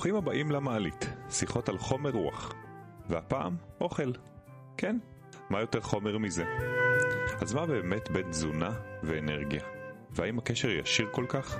[0.00, 2.54] ברוכים הבאים למעלית, שיחות על חומר רוח.
[3.08, 4.12] והפעם, אוכל.
[4.76, 4.98] כן,
[5.50, 6.44] מה יותר חומר מזה?
[7.40, 8.70] אז מה באמת בין תזונה
[9.02, 9.62] ואנרגיה?
[10.10, 11.58] והאם הקשר ישיר כל כך?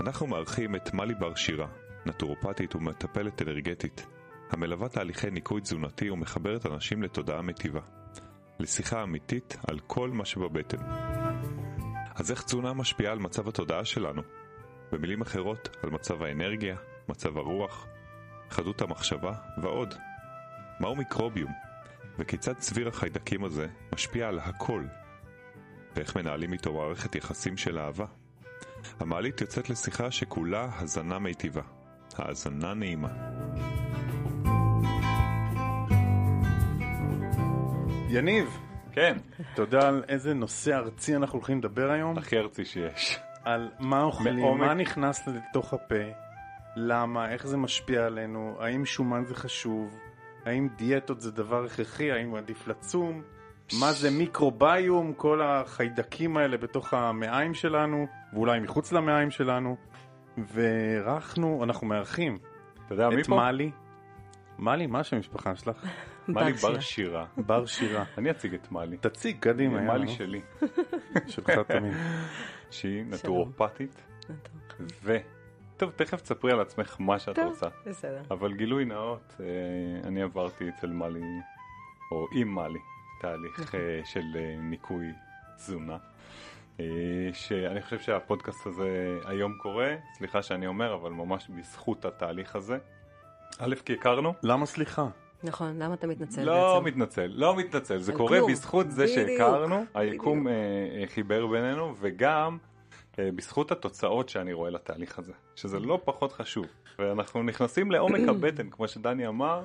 [0.00, 1.66] אנחנו מארחים את מלי בר שירה,
[2.06, 4.06] נטורופטית ומטפלת אנרגטית,
[4.50, 7.80] המלווה תהליכי ניקוי תזונתי ומחברת אנשים לתודעה מטיבה.
[8.60, 10.78] לשיחה אמיתית על כל מה שבבטן.
[12.14, 14.22] אז איך תזונה משפיעה על מצב התודעה שלנו?
[14.92, 16.76] במילים אחרות, על מצב האנרגיה,
[17.10, 17.86] מצב הרוח,
[18.50, 19.32] חדות המחשבה
[19.62, 19.94] ועוד.
[20.80, 21.52] מהו מיקרוביום?
[22.18, 24.84] וכיצד צביר החיידקים הזה משפיע על הכל?
[25.96, 28.06] ואיך מנהלים איתו מערכת יחסים של אהבה?
[29.00, 31.62] המעלית יוצאת לשיחה שכולה הזנה מיטיבה.
[32.18, 33.08] האזנה נעימה.
[38.08, 38.58] יניב,
[38.92, 39.16] כן,
[39.54, 42.18] אתה יודע על איזה נושא ארצי אנחנו הולכים לדבר היום?
[42.18, 43.18] הכי ארצי שיש.
[43.44, 45.94] על מה אוכלים, מעומק- מה נכנס לתוך הפה,
[46.76, 49.98] למה, איך זה משפיע עלינו, האם שומן זה חשוב,
[50.44, 53.22] האם דיאטות זה דבר הכרחי, האם עדיף לצום,
[53.80, 59.76] מה זה מיקרוביום, כל החיידקים האלה בתוך המעיים שלנו, ואולי מחוץ למעיים שלנו,
[60.38, 62.38] ואירחנו, אנחנו מארחים
[62.90, 63.36] אתה יודע מי את פה?
[63.36, 63.70] מלי,
[64.58, 65.86] מלי, מה השם המשפחה שלך?
[66.28, 67.26] מלי בר שירה.
[67.36, 68.04] בר שירה.
[68.18, 68.96] אני אציג את מלי.
[68.96, 70.08] תציג, קדימה, יאללה.
[70.08, 70.40] שלי,
[71.32, 71.94] שלך תמיד.
[72.70, 74.02] שהיא נטורופטית,
[75.02, 75.16] ו...
[75.80, 77.44] טוב, תכף תספרי על עצמך מה שאת טוב.
[77.44, 77.66] רוצה.
[77.86, 78.22] בסדר.
[78.30, 79.46] אבל גילוי נאות, אה,
[80.08, 81.40] אני עברתי אצל מלי,
[82.12, 82.78] או עם מלי,
[83.20, 83.80] תהליך נכון.
[83.80, 85.06] אה, של אה, ניקוי
[85.56, 85.96] תזונה.
[87.32, 92.78] שאני חושב שהפודקאסט הזה היום קורה, סליחה שאני אומר, אבל ממש בזכות התהליך הזה.
[93.58, 95.06] א', כי הכרנו, למה סליחה?
[95.44, 96.86] נכון, למה אתה מתנצל לא בעצם?
[96.86, 98.50] מתנצל, לא מתנצל, זה קורה כלום.
[98.52, 100.56] בזכות זה בדיוק, שהכרנו, היקום בדיוק.
[101.02, 102.58] אה, חיבר בינינו, וגם
[103.34, 106.66] בזכות התוצאות שאני רואה לתהליך הזה, שזה לא פחות חשוב.
[106.98, 109.62] ואנחנו נכנסים לעומק הבטן, כמו שדני אמר,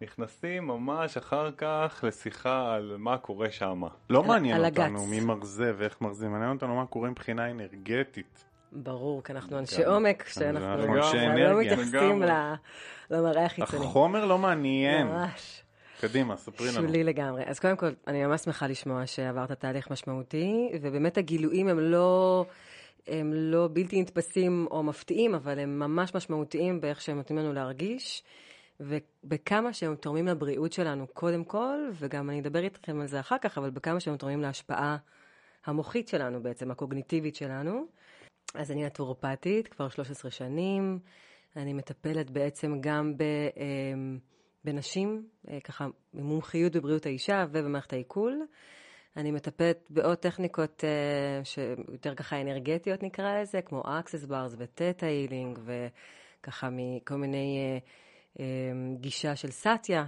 [0.00, 3.82] נכנסים ממש אחר כך לשיחה על מה קורה שם.
[4.10, 5.06] לא מעניין על אותנו.
[5.06, 8.44] מי מרזה ואיך מרזה, מעניין אותנו מה קורה מבחינה אנרגטית.
[8.72, 9.90] ברור, כי אנחנו אנשי גם.
[9.90, 11.60] עומק, שאנחנו אנחנו אנשי לא.
[11.60, 12.22] מתייחסים
[13.10, 13.84] למראה החיצוני.
[13.84, 15.06] החומר לא מעניין.
[15.06, 15.62] ממש.
[16.00, 16.86] קדימה, ספרי לנו.
[16.86, 17.42] שולי לגמרי.
[17.46, 22.46] אז קודם כל, אני ממש שמחה לשמוע שעברת תהליך משמעותי, ובאמת הגילויים הם לא,
[23.08, 28.22] הם לא בלתי נתפסים או מפתיעים, אבל הם ממש משמעותיים באיך שהם נותנים לנו להרגיש,
[28.80, 33.58] ובכמה שהם תורמים לבריאות שלנו קודם כל, וגם אני אדבר איתכם על זה אחר כך,
[33.58, 34.96] אבל בכמה שהם תורמים להשפעה
[35.66, 37.86] המוחית שלנו בעצם, הקוגניטיבית שלנו.
[38.54, 40.98] אז אני נטורופטית כבר 13 שנים,
[41.56, 43.22] אני מטפלת בעצם גם ב,
[43.56, 44.18] אמ,
[44.64, 48.42] בנשים, אה, ככה במומחיות בבריאות האישה ובמערכת העיכול.
[49.16, 55.58] אני מטפלת בעוד טכניקות אה, שיותר ככה אנרגטיות נקרא לזה, כמו access bars ותטא הילינג,
[55.64, 57.78] וככה מכל מיני אה,
[58.40, 58.44] אה,
[59.00, 60.04] גישה של סאטיה,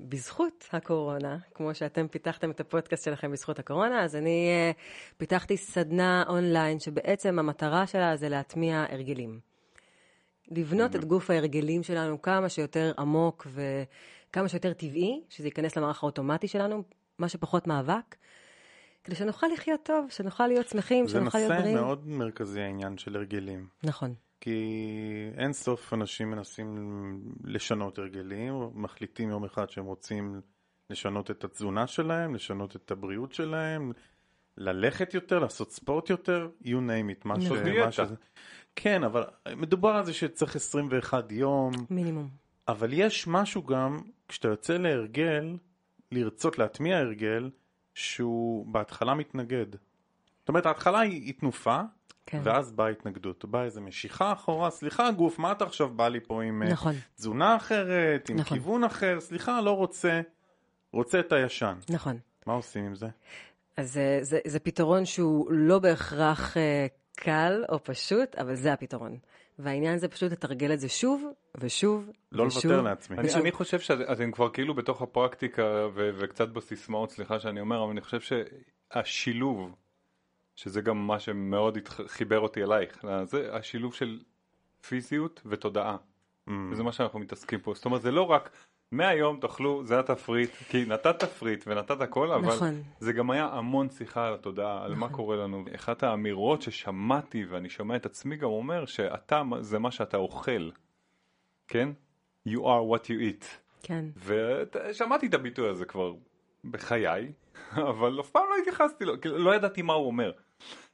[0.00, 4.70] בזכות הקורונה, כמו שאתם פיתחתם את הפודקאסט שלכם בזכות הקורונה, אז אני אה,
[5.16, 9.40] פיתחתי סדנה אונליין שבעצם המטרה שלה זה להטמיע הרגלים.
[10.50, 16.48] לבנות את גוף ההרגלים שלנו כמה שיותר עמוק וכמה שיותר טבעי, שזה ייכנס למערך האוטומטי
[16.48, 16.82] שלנו,
[17.18, 18.16] מה שפחות מאבק,
[19.04, 21.78] כדי שנוכל לחיות טוב, שנוכל להיות שמחים, זה שנוכל להיות נושא בריאים.
[21.78, 23.66] מאוד מרכזי העניין של הרגלים.
[23.82, 24.60] נכון, כי
[25.36, 26.76] אין סוף אנשים מנסים
[27.44, 30.40] לשנות הרגלים, מחליטים יום אחד שהם רוצים
[30.90, 33.92] לשנות את התזונה שלהם, לשנות את הבריאות שלהם,
[34.56, 37.48] ללכת יותר, לעשות ספורט יותר, you name it, מה ש...
[37.50, 37.92] מה.
[37.92, 38.14] שזה.
[38.76, 39.24] כן, אבל
[39.56, 42.28] מדובר על זה שצריך 21 יום, מינימום.
[42.68, 43.98] אבל יש משהו גם,
[44.28, 45.56] כשאתה יוצא להרגל,
[46.12, 47.50] לרצות להטמיע הרגל,
[47.94, 49.66] שהוא בהתחלה מתנגד.
[50.40, 51.80] זאת אומרת, ההתחלה היא, היא תנופה,
[52.26, 52.40] כן.
[52.44, 56.42] ואז באה התנגדות, באה איזה משיכה אחורה, סליחה גוף, מה אתה עכשיו בא לי פה
[56.42, 58.58] עם אה, נכון, תזונה אחרת, עם נכון.
[58.58, 60.20] כיוון אחר, סליחה, לא רוצה,
[60.92, 61.78] רוצה את הישן.
[61.88, 62.18] נכון.
[62.46, 63.08] מה עושים עם זה?
[63.76, 66.86] אז זה, זה, זה פתרון שהוא לא בהכרח אה,
[67.16, 69.18] קל או פשוט, אבל זה הפתרון.
[69.58, 71.24] והעניין זה פשוט לתרגל את זה שוב
[71.58, 72.66] ושוב לא ושוב.
[72.66, 73.16] לוותר לעצמי.
[73.18, 73.34] אני.
[73.34, 78.00] אני חושב שאתם כבר כאילו בתוך הפרקטיקה ו- וקצת בסיסמאות, סליחה שאני אומר, אבל אני
[78.00, 79.74] חושב שהשילוב,
[80.56, 84.20] שזה גם מה שמאוד חיבר אותי אלייך, זה השילוב של
[84.88, 85.96] פיזיות ותודעה.
[86.48, 86.52] Mm.
[86.72, 87.74] וזה מה שאנחנו מתעסקים פה.
[87.74, 88.50] זאת אומרת, זה לא רק
[88.96, 92.82] מהיום תאכלו, זה התפריט, כי נתת תפריט ונתת הכל, אבל נכון.
[92.98, 95.16] זה גם היה המון שיחה על התודעה, על מה נכון.
[95.16, 95.64] קורה לנו.
[95.74, 100.70] אחת האמירות ששמעתי, ואני שומע את עצמי גם אומר, שאתה זה מה שאתה אוכל,
[101.68, 101.88] כן?
[102.48, 103.46] You are what you eat.
[103.82, 106.12] כן, ושמעתי את הביטוי הזה כבר
[106.64, 107.32] בחיי,
[107.90, 110.32] אבל אף פעם לא התייחסתי לו, לא ידעתי מה הוא אומר.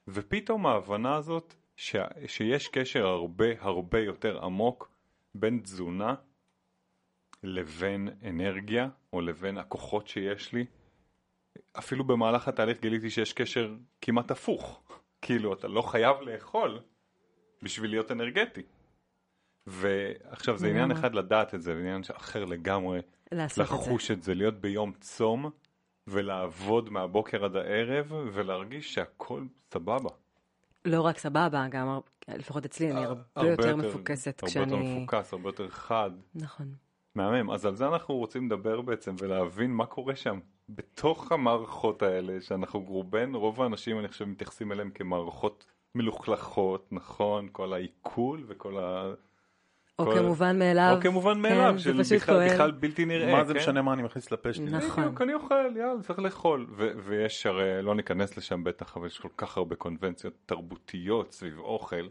[0.09, 1.97] ופתאום ההבנה הזאת ש...
[2.27, 4.91] שיש קשר הרבה הרבה יותר עמוק
[5.35, 6.15] בין תזונה
[7.43, 10.67] לבין אנרגיה, או לבין הכוחות שיש לי.
[11.79, 14.83] אפילו במהלך התהליך גיליתי שיש קשר כמעט הפוך.
[15.23, 16.81] כאילו, אתה לא חייב לאכול
[17.63, 18.63] בשביל להיות אנרגטי.
[19.67, 20.91] ועכשיו זה עניין.
[20.91, 23.01] אחד לדעת את זה, ועניין אחר לגמרי
[23.33, 23.75] לעשות את זה.
[23.75, 25.51] לחוש את זה, להיות ביום צום
[26.07, 30.11] ולעבוד מהבוקר עד הערב ולהרגיש שהכל סבבה.
[30.85, 33.05] לא רק סבבה, גם לפחות אצלי, אני
[33.37, 34.97] הרבה יותר מפוקסת הרבה יותר כשאני...
[34.97, 36.11] מפוקס, הרבה יותר חד.
[36.35, 36.75] נכון.
[37.15, 37.51] מהמם.
[37.51, 42.81] אז על זה אנחנו רוצים לדבר בעצם ולהבין מה קורה שם בתוך המערכות האלה שאנחנו
[42.81, 47.49] רובן, רוב האנשים אני חושב מתייחסים אליהם כמערכות מלוכלכות, נכון?
[47.53, 49.13] כל העיכול וכל ה...
[49.99, 50.95] או כל- כמובן מאליו.
[50.97, 52.49] או כמובן כן, מאליו, זה של בכלל.
[52.49, 53.33] בכלל בלתי נראה.
[53.33, 53.61] מה זה כן?
[53.61, 54.71] משנה מה אני מכניס לפה שלי?
[54.71, 55.05] נכון.
[55.05, 56.67] בדיוק, אני אוכל, יאללה, צריך לאכול.
[56.71, 61.59] ו- ויש הרי, לא ניכנס לשם בטח, אבל יש כל כך הרבה קונבנציות תרבותיות סביב
[61.59, 62.09] אוכל.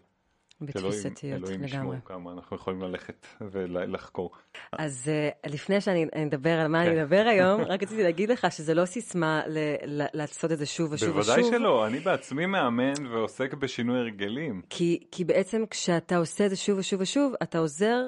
[0.61, 1.97] בתפיסתיות אלוהים ישמור לגמרי.
[2.05, 4.31] כמה אנחנו יכולים ללכת ולחקור.
[4.71, 5.11] אז
[5.43, 8.73] uh, לפני שאני אני אדבר על מה אני אדבר היום, רק רציתי להגיד לך שזה
[8.73, 11.33] לא סיסמה ל- לעשות את זה שוב ושוב ושוב.
[11.35, 14.61] בוודאי שלא, אני בעצמי מאמן ועוסק בשינוי הרגלים.
[14.69, 18.01] כי, כי בעצם כשאתה עושה את זה שוב ושוב ושוב, אתה עוזר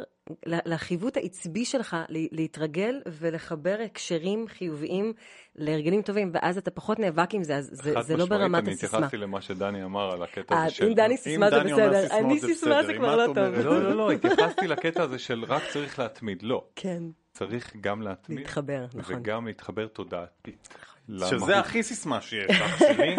[0.46, 5.14] לחיווט העצבי שלך להתרגל ולחבר הקשרים חיוביים
[5.56, 8.64] להרגלים טובים, ואז אתה פחות נאבק עם זה, אז זה, חד זה לא משמעית, ברמת
[8.64, 8.98] אני הסיסמה.
[8.98, 10.86] התייחסתי למה שדני אמר על הקטע אה, הזה של...
[10.86, 13.38] אם דני סיסמה זה בסדר, אני סיסמה זה כבר לא טוב.
[13.38, 16.44] לא, לא, לא, התייחסתי לקטע הזה של רק צריך להתמיד.
[16.44, 18.40] לא, כן, צריך גם להתמיד.
[18.40, 19.16] להתחבר, נכון.
[19.16, 20.70] וגם להתחבר תודעתית.
[21.30, 21.60] שזה.
[21.60, 23.16] הכי סיסמה שיש, אח שלי.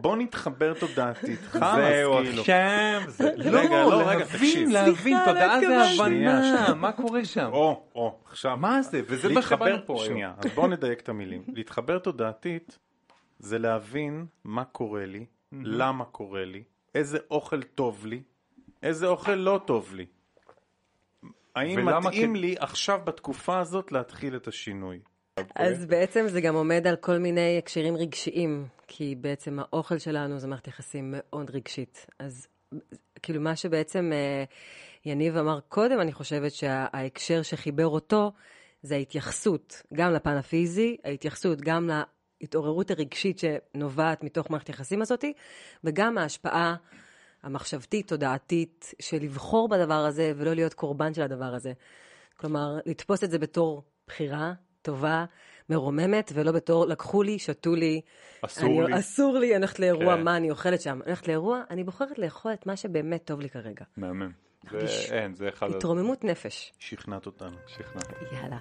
[0.00, 1.40] בוא נתחבר תודעתית.
[1.40, 2.40] חמאס, זהו כאילו.
[2.40, 3.30] עכשיו, זה...
[3.38, 4.68] רגע, לא, רגע, תקשיב.
[4.70, 6.02] להבין, סליחה, תודעה לא זה.
[6.04, 6.74] הבנה.
[6.74, 7.48] מה קורה שם?
[7.52, 8.56] או, או, עכשיו.
[8.56, 9.00] מה זה?
[9.06, 10.04] וזה מה שבאנו פה היום.
[10.06, 11.42] שנייה, אז בואו נדייק את המילים.
[11.48, 12.78] להתחבר תודעתית
[13.38, 16.62] זה להבין מה קורה לי, למה קורה לי,
[16.94, 18.22] איזה אוכל טוב לי,
[18.82, 20.06] איזה אוכל לא טוב לי.
[21.56, 24.98] האם מתאים כ- לי עכשיו בתקופה הזאת להתחיל את השינוי?
[25.54, 30.48] אז בעצם זה גם עומד על כל מיני הקשרים רגשיים, כי בעצם האוכל שלנו זה
[30.48, 32.06] מערכת יחסים מאוד רגשית.
[32.18, 32.46] אז
[33.22, 34.44] כאילו מה שבעצם אה,
[35.04, 38.32] יניב אמר קודם, אני חושבת שההקשר שחיבר אותו
[38.82, 41.90] זה ההתייחסות, גם לפן הפיזי, ההתייחסות גם
[42.40, 45.32] להתעוררות הרגשית שנובעת מתוך מערכת היחסים הזאתי,
[45.84, 46.76] וגם ההשפעה
[47.42, 51.72] המחשבתית, תודעתית, של לבחור בדבר הזה ולא להיות קורבן של הדבר הזה.
[52.36, 54.52] כלומר, לתפוס את זה בתור בחירה
[54.82, 55.24] טובה,
[55.70, 58.00] מרוממת, ולא בתור לקחו לי, שתו לי.
[58.42, 58.98] אסור אני, לי.
[58.98, 60.22] אסור לי, אני הולכת לאירוע, כן.
[60.22, 60.90] מה אני אוכלת שם?
[60.90, 63.84] אני הולכת לאירוע, אני בוחרת לאכול את מה שבאמת טוב לי כרגע.
[63.96, 64.30] מהמם.
[64.70, 65.70] זה, אין, זה אחד...
[65.70, 66.72] התרוממות נפש.
[66.78, 67.56] שכנעת אותנו.
[67.66, 68.00] שכנע.
[68.32, 68.58] יאללה.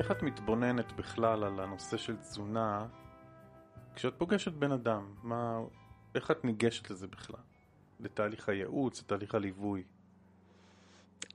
[0.00, 2.86] איך את מתבוננת בכלל על הנושא של תזונה
[4.00, 5.14] כשאת פוגשת בן אדם?
[5.22, 5.60] מה,
[6.14, 7.40] איך את ניגשת לזה בכלל?
[8.00, 9.82] לתהליך הייעוץ, לתהליך הליווי?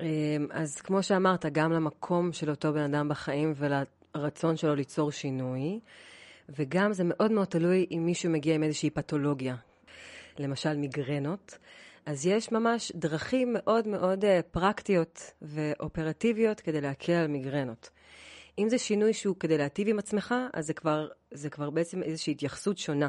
[0.01, 0.05] אמ,
[0.51, 5.79] אז כמו שאמרת, גם למקום של אותו בן אדם בחיים ולרצון שלו ליצור שינוי,
[6.49, 9.55] וגם זה מאוד מאוד תלוי אם מישהו מגיע עם איזושהי פתולוגיה,
[10.39, 11.57] למשל מיגרנות,
[12.05, 17.89] אז יש ממש דרכים מאוד מאוד אה, פרקטיות ואופרטיביות כדי להקל על מיגרנות.
[18.59, 22.31] אם זה שינוי שהוא כדי להטיב עם עצמך, אז זה כבר, זה כבר בעצם איזושהי
[22.31, 23.07] התייחסות שונה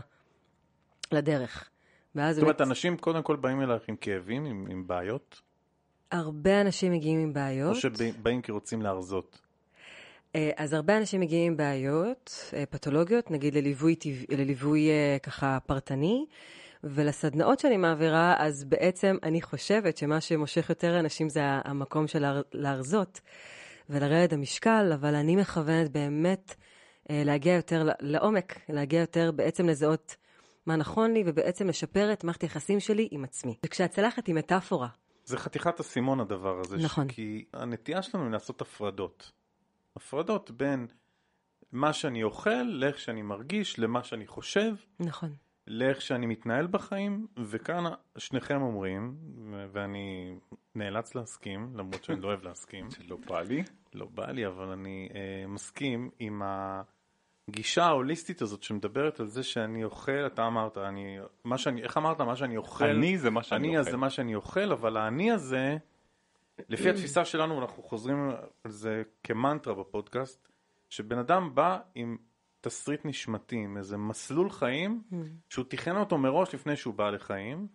[1.12, 1.70] לדרך.
[2.14, 5.40] זאת אומרת, באמת אנשים קודם כל באים אלייך עם כאבים, עם, עם בעיות,
[6.10, 7.74] הרבה אנשים מגיעים עם בעיות.
[7.76, 9.40] או שבאים כי רוצים להרזות?
[10.36, 15.58] אה, אז הרבה אנשים מגיעים עם בעיות אה, פתולוגיות, נגיד לליווי, טבע- לליווי אה, ככה
[15.66, 16.26] פרטני,
[16.84, 22.42] ולסדנאות שאני מעבירה, אז בעצם אני חושבת שמה שמושך יותר אנשים זה המקום של להר-
[22.52, 23.20] להרזות
[23.90, 26.54] ולרדת המשקל, אבל אני מכוונת באמת
[27.10, 30.16] אה, להגיע יותר לעומק, להגיע יותר בעצם לזהות
[30.66, 33.54] מה נכון לי, ובעצם לשפר את מערכת היחסים שלי עם עצמי.
[33.66, 34.88] וכשהצלחת היא מטאפורה,
[35.26, 36.76] זה חתיכת אסימון הדבר הזה.
[36.76, 37.08] נכון.
[37.08, 39.32] כי הנטייה שלנו היא לעשות הפרדות.
[39.96, 40.86] הפרדות בין
[41.72, 45.34] מה שאני אוכל, לאיך שאני מרגיש, למה שאני חושב, נכון.
[45.66, 47.84] לאיך שאני מתנהל בחיים, וכאן
[48.18, 49.16] שניכם אומרים,
[49.72, 50.36] ואני
[50.74, 53.62] נאלץ להסכים, למרות שאני לא אוהב להסכים, לא בא לי.
[53.94, 56.42] לא בא לי, אבל אני אה, מסכים עם
[57.48, 62.20] הגישה ההוליסטית הזאת שמדברת על זה שאני אוכל, אתה אמרת, אני, מה שאני, איך אמרת?
[62.20, 62.84] מה שאני אוכל.
[62.84, 63.90] אני זה מה שאני אני אוכל.
[63.90, 65.76] זה מה שאני אוכל, אבל האני הזה,
[66.68, 68.30] לפי התפיסה שלנו, אנחנו חוזרים
[68.64, 70.48] על זה כמנטרה בפודקאסט,
[70.88, 72.16] שבן אדם בא עם
[72.66, 75.02] תסריט נשמתי, עם איזה מסלול חיים,
[75.48, 77.66] שהוא תכנן אותו מראש לפני שהוא בא לחיים,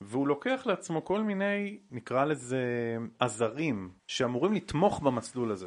[0.00, 5.66] והוא לוקח לעצמו כל מיני, נקרא לזה, עזרים, שאמורים לתמוך במסלול הזה.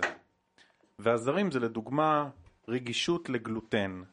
[0.99, 2.29] והזרים זה לדוגמה
[2.67, 4.03] רגישות לגלוטן,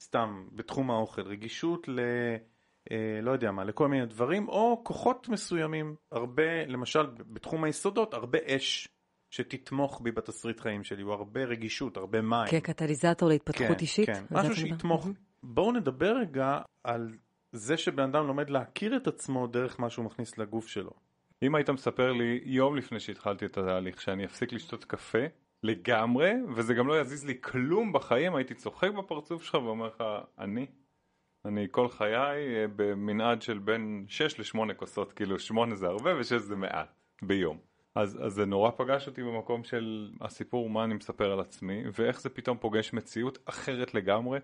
[0.00, 2.00] סתם בתחום האוכל, רגישות ל...
[2.90, 8.38] אה, לא יודע מה, לכל מיני דברים, או כוחות מסוימים, הרבה, למשל בתחום היסודות, הרבה
[8.46, 8.88] אש
[9.34, 12.46] שתתמוך בי בתסריט חיים שלי, או הרבה רגישות, הרבה מים.
[12.50, 14.06] כקטליזטור להתפתחות כן, אישית?
[14.06, 14.56] כן, זה משהו?
[14.56, 15.08] שיתמוך.
[15.42, 17.12] בואו נדבר רגע על
[17.52, 20.90] זה שבן אדם לומד להכיר את עצמו דרך מה שהוא מכניס לגוף שלו.
[21.42, 25.18] אם היית מספר לי יום לפני שהתחלתי את התהליך שאני אפסיק לשתות קפה
[25.62, 30.04] לגמרי וזה גם לא יזיז לי כלום בחיים הייתי צוחק בפרצוף שלך ואומר לך
[30.38, 30.66] אני
[31.44, 36.38] אני כל חיי אה, במנעד של בין 6 ל-8 כוסות כאילו 8 זה הרבה ו-6
[36.38, 41.32] זה מעט ביום אז, אז זה נורא פגש אותי במקום של הסיפור מה אני מספר
[41.32, 44.38] על עצמי ואיך זה פתאום פוגש מציאות אחרת לגמרי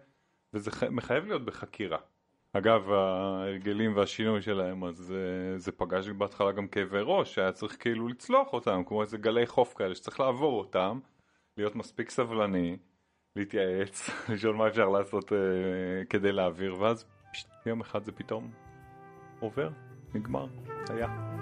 [0.54, 1.99] וזה ח- מחייב להיות בחקירה
[2.52, 8.09] אגב, ההרגלים והשינוי שלהם, אז זה, זה פגש בהתחלה גם כאבי ראש, שהיה צריך כאילו
[8.09, 10.99] לצלוח אותם, כמו איזה גלי חוף כאלה שצריך לעבור אותם,
[11.57, 12.76] להיות מספיק סבלני,
[13.37, 15.38] להתייעץ, לשאול מה אפשר לעשות אה,
[16.11, 18.50] כדי להעביר, ואז פשט, יום אחד זה פתאום
[19.40, 19.71] עובר,
[20.14, 20.47] נגמר,
[20.88, 21.39] היה.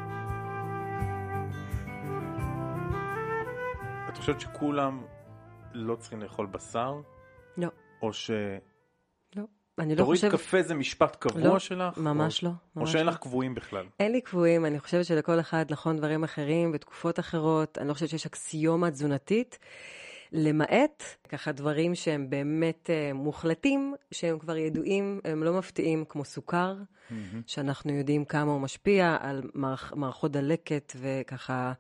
[4.28, 5.02] חושבת שכולם
[5.72, 7.00] לא צריכים לאכול בשר?
[7.56, 7.68] לא.
[8.02, 8.30] או ש...
[9.36, 9.42] לא.
[9.78, 10.32] אני לא תוריד חושבת...
[10.32, 11.98] קפה זה משפט קבוע לא, שלך?
[11.98, 12.48] ממש או...
[12.48, 12.54] לא.
[12.76, 13.12] או ממש שאין לא.
[13.12, 13.86] לך קבועים בכלל?
[14.00, 18.08] אין לי קבועים, אני חושבת שלכל אחד נכון דברים אחרים בתקופות אחרות, אני לא חושבת
[18.08, 19.58] שיש אקסיומה תזונתית,
[20.32, 26.74] למעט ככה דברים שהם באמת uh, מוחלטים, שהם כבר ידועים, הם לא מפתיעים, כמו סוכר,
[27.46, 31.72] שאנחנו יודעים כמה הוא משפיע על מערכ, מערכות דלקת וככה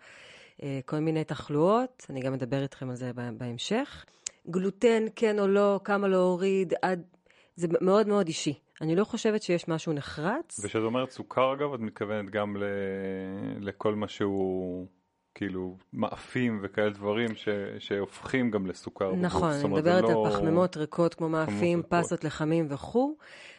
[0.86, 4.04] כל מיני תחלואות, אני גם אדבר איתכם על זה בה- בהמשך.
[4.50, 7.02] גלוטן, כן או לא, כמה להוריד, עד...
[7.56, 8.54] זה מאוד מאוד אישי.
[8.80, 10.60] אני לא חושבת שיש משהו נחרץ.
[10.64, 12.62] וכשאת אומרת סוכר אגב, את מתכוונת גם ל...
[13.60, 14.86] לכל מה שהוא
[15.34, 17.48] כאילו מאפים וכאלה דברים ש...
[17.78, 19.08] שהופכים גם לסוכר.
[19.10, 19.20] בגוף.
[19.24, 21.82] נכון, זאת אני מדברת לא- על פחמימות ריקות כמו מאפים.
[21.88, 23.16] פסות, לחמים וכו'.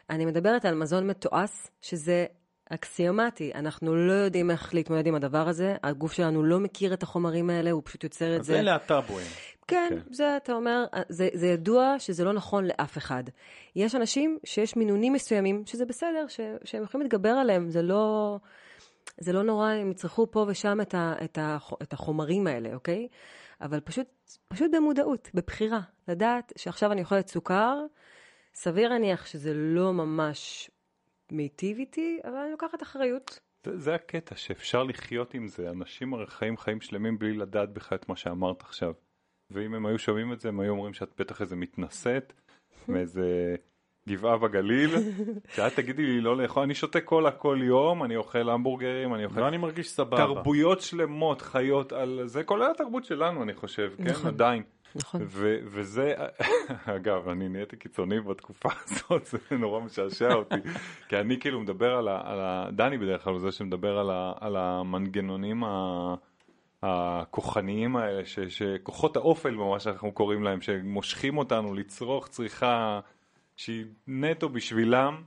[0.10, 1.52] אני מדברת על מזון מתועש,
[1.82, 2.26] שזה
[2.70, 3.52] אקסיומטי.
[3.56, 7.72] אנחנו לא יודעים איך להתמודד עם הדבר הזה, הגוף שלנו לא מכיר את החומרים האלה,
[7.72, 8.60] הוא פשוט יוצר את אז זה.
[8.60, 9.28] אלה הטאבואים.
[9.68, 10.14] כן, כן.
[10.14, 13.24] זה אתה אומר, זה, זה ידוע שזה לא נכון לאף אחד.
[13.76, 18.38] יש אנשים שיש מינונים מסוימים שזה בסדר, ש, שהם יכולים להתגבר עליהם, זה לא,
[19.18, 23.08] זה לא נורא אם יצרכו פה ושם את, ה, את, ה, את החומרים האלה, אוקיי?
[23.62, 24.08] אבל פשוט,
[24.48, 27.78] פשוט במודעות, בבחירה, לדעת שעכשיו אני אוכלת סוכר,
[28.54, 30.72] סביר להניח שזה לא ממש
[31.32, 33.40] מיטיב איתי, אבל אני לוקחת אחריות.
[33.66, 37.98] זה, זה הקטע שאפשר לחיות עם זה, אנשים הרי חיים חיים שלמים בלי לדעת בכלל
[37.98, 38.94] את מה שאמרת עכשיו.
[39.52, 42.34] ואם הם היו שומעים את זה הם היו אומרים שאת בטח איזה מתנשאת
[42.88, 43.56] מאיזה
[44.10, 44.90] גבעה בגליל,
[45.56, 49.42] שאת תגידי לי לא לאכול, אני שותה קולה כל יום, אני אוכל המבורגרים, אני אוכל
[49.42, 50.18] ואני מרגיש סבבה.
[50.18, 54.28] תרבויות שלמות חיות על זה, כולל התרבות שלנו אני חושב, כן נכון.
[54.28, 54.64] עדיין.
[54.96, 55.22] נכון.
[55.26, 56.14] ו- וזה,
[56.96, 60.56] אגב, אני נהייתי קיצוני בתקופה הזאת, זה נורא משעשע אותי,
[61.10, 62.22] כי אני כאילו מדבר על ה...
[62.26, 66.16] על ה דני בדרך כלל הוא זה שמדבר על, ה- על המנגנונים ה...
[66.84, 73.00] הכוחניים האלה, ש- שכוחות האופל ממש אנחנו קוראים להם, שמושכים אותנו לצרוך צריכה
[73.56, 75.24] שהיא נטו בשבילם.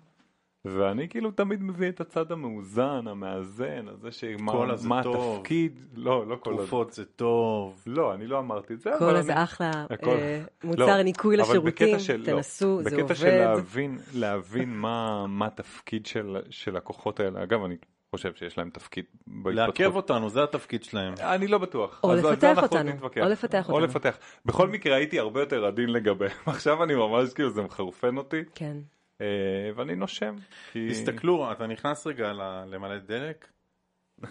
[0.65, 5.37] ואני כאילו תמיד מביא את הצד המאוזן, המאזן, הזה שמה קולה זה מה טוב.
[5.37, 7.83] התפקיד, לא, לא קולה, תרופות זה טוב.
[7.87, 9.23] לא, אני לא אמרתי את זה, אבל כל אני...
[9.23, 13.27] זה אחלה, הכל- אה, מוצר לא, ניקוי לשירותים, בקטע של- לא, תנסו, זה בקטע של
[13.27, 13.39] עובד.
[13.39, 17.77] להבין, להבין מה, מה התפקיד של, של הכוחות האלה, אגב אני
[18.11, 19.81] חושב שיש להם תפקיד בהתפתחות.
[19.81, 21.15] לעכב אותנו, זה התפקיד שלהם.
[21.21, 22.01] אני לא בטוח.
[22.05, 22.91] או לפתח אותנו.
[23.21, 23.87] או לפתח או אותנו.
[23.87, 24.17] לפתח.
[24.47, 28.77] בכל מקרה הייתי הרבה יותר עדין לגביהם, עכשיו אני ממש כאילו זה מחרפן אותי, כן.
[29.23, 30.37] אה, ואני נושם.
[30.73, 30.89] כי...
[30.91, 32.33] תסתכלו, אתה נכנס רגע
[32.67, 33.53] למלא דלק,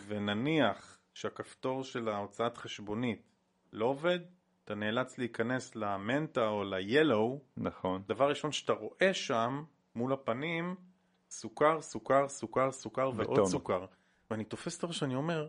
[0.08, 3.22] ונניח שהכפתור של ההוצאת חשבונית
[3.74, 4.20] לא עובד,
[4.64, 8.02] אתה נאלץ להיכנס למנטה או ל-Yellow, נכון.
[8.08, 9.64] דבר ראשון שאתה רואה שם,
[9.96, 10.76] מול הפנים,
[11.30, 13.48] סוכר, סוכר, סוכר, סוכר ועוד בטונות.
[13.48, 13.86] סוכר.
[14.32, 15.48] ואני תופס את הראש, אני אומר,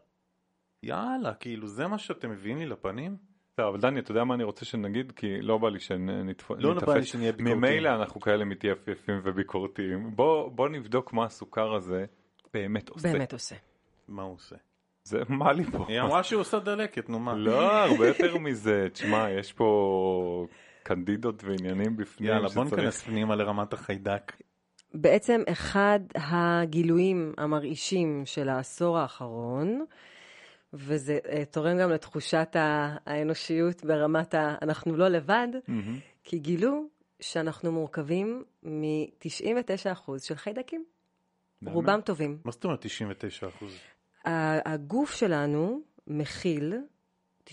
[0.83, 3.32] יאללה, כאילו זה מה שאתם מביאים לי לפנים?
[3.55, 5.13] טוב, אבל דני, אתה יודע מה אני רוצה שנגיד?
[5.17, 6.57] כי לא בא לי שניתפס.
[6.59, 7.59] לא בא לי שנהיה ביקורתיים.
[7.61, 10.17] ממילא אנחנו כאלה מתייפייפים וביקורתיים.
[10.17, 12.05] בוא, בוא נבדוק מה הסוכר הזה
[12.55, 13.13] באמת עושה.
[13.13, 13.55] באמת עושה.
[14.09, 14.57] מה הוא עושה?
[15.05, 15.85] זה מה לי פה?
[15.89, 17.35] היא אמרה שהיא עושה דלקת, נו מה?
[17.35, 18.87] לא, הרבה יותר מזה.
[18.93, 20.47] תשמע, יש פה
[20.83, 24.33] קנדידות ועניינים בפנים יאללה, בוא שצריך- ניכנס פנימה לרמת החיידק.
[24.95, 29.85] בעצם אחד הגילויים המרעישים של העשור האחרון,
[30.75, 32.49] וזה אה, תורם גם לתחושת
[33.07, 34.55] האנושיות ברמת ה...
[34.63, 35.99] אנחנו לא לבד, מהמם.
[36.25, 36.87] כי גילו
[37.21, 40.85] שאנחנו מורכבים מ-99% של חיידקים.
[41.63, 41.75] באמת?
[41.75, 42.39] רובם טובים.
[42.45, 43.75] מה זאת אומרת 99 אחוז?
[44.25, 46.75] ה- הגוף שלנו מכיל
[47.49, 47.51] 99%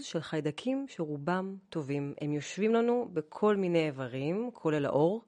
[0.00, 2.14] של חיידקים שרובם טובים.
[2.20, 5.24] הם יושבים לנו בכל מיני איברים, כולל העור,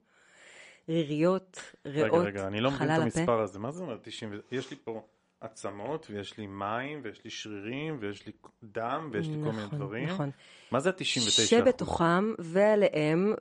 [0.88, 3.02] ריריות, ריאות, רגע, רגע, אני לא מבין את חלל הפה.
[3.02, 4.32] המספר הזה, מה זה אומר 90?
[4.32, 5.02] ו- יש לי פה
[5.42, 8.32] עצמות, ויש לי מים, ויש לי שרירים, ויש לי
[8.62, 10.08] דם, ויש לי כל מיני נכון, דברים.
[10.08, 10.30] נכון.
[10.70, 11.30] מה זה ה-99%?
[11.30, 13.34] שבתוכם ועליהם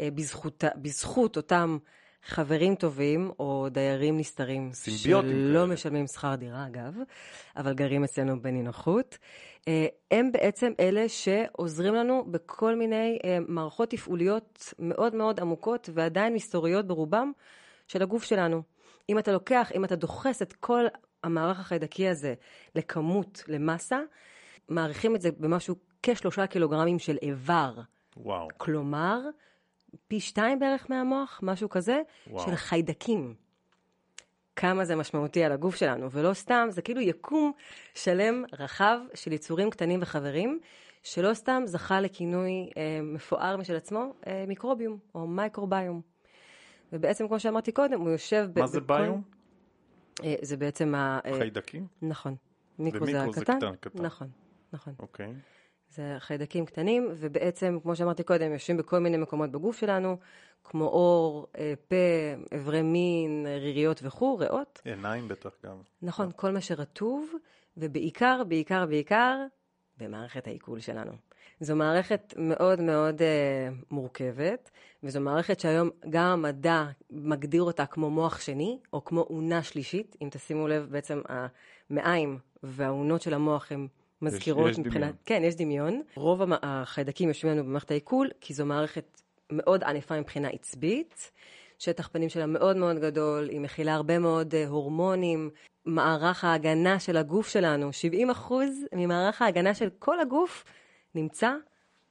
[0.00, 1.78] ובזכות אותם
[2.24, 5.66] חברים טובים או דיירים נסתרים, סימביוטים שלא כאלה.
[5.66, 6.94] משלמים שכר דירה אגב,
[7.56, 9.18] אבל גרים אצלנו בנינוחות,
[9.68, 16.34] אה, הם בעצם אלה שעוזרים לנו בכל מיני אה, מערכות תפעוליות מאוד מאוד עמוקות ועדיין
[16.34, 17.32] מסתוריות ברובם
[17.86, 18.62] של הגוף שלנו.
[19.08, 20.84] אם אתה לוקח, אם אתה דוחס את כל
[21.24, 22.34] המערך החיידקי הזה
[22.74, 24.00] לכמות, למסה,
[24.68, 27.74] מעריכים את זה במשהו כשלושה קילוגרמים של איבר.
[28.16, 28.48] וואו.
[28.56, 29.20] כלומר,
[30.08, 32.46] פי שתיים בערך מהמוח, משהו כזה, וואו.
[32.46, 33.34] של חיידקים.
[34.56, 37.52] כמה זה משמעותי על הגוף שלנו, ולא סתם, זה כאילו יקום
[37.94, 40.60] שלם, רחב, של יצורים קטנים וחברים,
[41.02, 46.00] שלא סתם זכה לכינוי אה, מפואר משל עצמו, אה, מיקרוביום, או מייקרוביום.
[46.92, 48.48] ובעצם, כמו שאמרתי קודם, הוא יושב...
[48.52, 49.22] ב- מה זה בכל- ביום?
[50.24, 51.18] אה, זה בעצם ה...
[51.24, 51.86] אה, חיידקים?
[52.02, 52.34] נכון.
[52.78, 53.56] מיקרו זה הקטן.
[53.58, 54.02] קטן, קטן.
[54.02, 54.28] נכון,
[54.72, 54.94] נכון.
[54.98, 55.34] אוקיי.
[55.90, 60.16] זה חיידקים קטנים, ובעצם, כמו שאמרתי קודם, יושבים בכל מיני מקומות בגוף שלנו,
[60.64, 61.96] כמו עור, אה, פה,
[62.56, 64.82] אברי מין, ריריות וכו', ריאות.
[64.84, 65.76] עיניים בטח גם.
[66.02, 67.32] נכון, כל מה שרטוב,
[67.76, 69.36] ובעיקר, בעיקר, בעיקר,
[69.96, 71.12] במערכת העיכול שלנו.
[71.60, 74.70] זו מערכת מאוד מאוד אה, מורכבת,
[75.02, 80.16] וזו מערכת שהיום גם המדע מגדיר אותה כמו מוח שני, או כמו אונה שלישית.
[80.22, 83.86] אם תשימו לב, בעצם המעיים והאונות של המוח הן
[84.22, 85.02] מזכירות יש מבחינת...
[85.02, 85.16] דמיון.
[85.24, 86.02] כן, יש דמיון.
[86.14, 89.20] רוב החיידקים יושבים לנו במערכת העיכול, כי זו מערכת
[89.52, 91.30] מאוד ענפה מבחינה עצבית.
[91.78, 95.50] שטח פנים שלה מאוד מאוד גדול, היא מכילה הרבה מאוד אה, הורמונים.
[95.84, 97.90] מערך ההגנה של הגוף שלנו,
[98.50, 98.52] 70%
[98.92, 100.64] ממערך ההגנה של כל הגוף
[101.14, 101.54] נמצא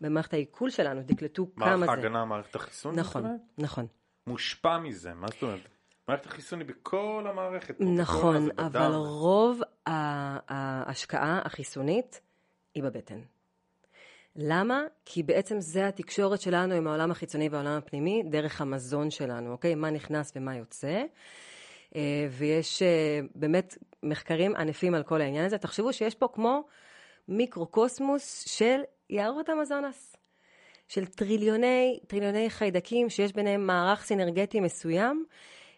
[0.01, 1.01] במערכת העיכול שלנו.
[1.07, 1.91] תקלטו כמה זה.
[1.91, 2.95] ההגנה, מערכת החיסון?
[2.95, 3.37] נכון?
[3.57, 3.87] נכון.
[4.27, 5.59] מושפע מזה, מה זאת אומרת?
[6.07, 7.75] מערכת החיסון היא בכל המערכת.
[7.75, 8.91] בכל נכון, הזה, אבל בדם.
[8.93, 12.21] רוב ההשקעה החיסונית
[12.73, 13.19] היא בבטן.
[14.35, 14.83] למה?
[15.05, 19.75] כי בעצם זה התקשורת שלנו עם העולם החיצוני והעולם הפנימי, דרך המזון שלנו, אוקיי?
[19.75, 21.03] מה נכנס ומה יוצא.
[21.95, 25.57] אה, ויש אה, באמת מחקרים ענפים על כל העניין הזה.
[25.57, 26.67] תחשבו שיש פה כמו
[27.27, 30.15] מיקרוקוסמוס של יערות המזונס.
[30.87, 35.25] של טריליוני, טריליוני חיידקים שיש ביניהם מערך סינרגטי מסוים,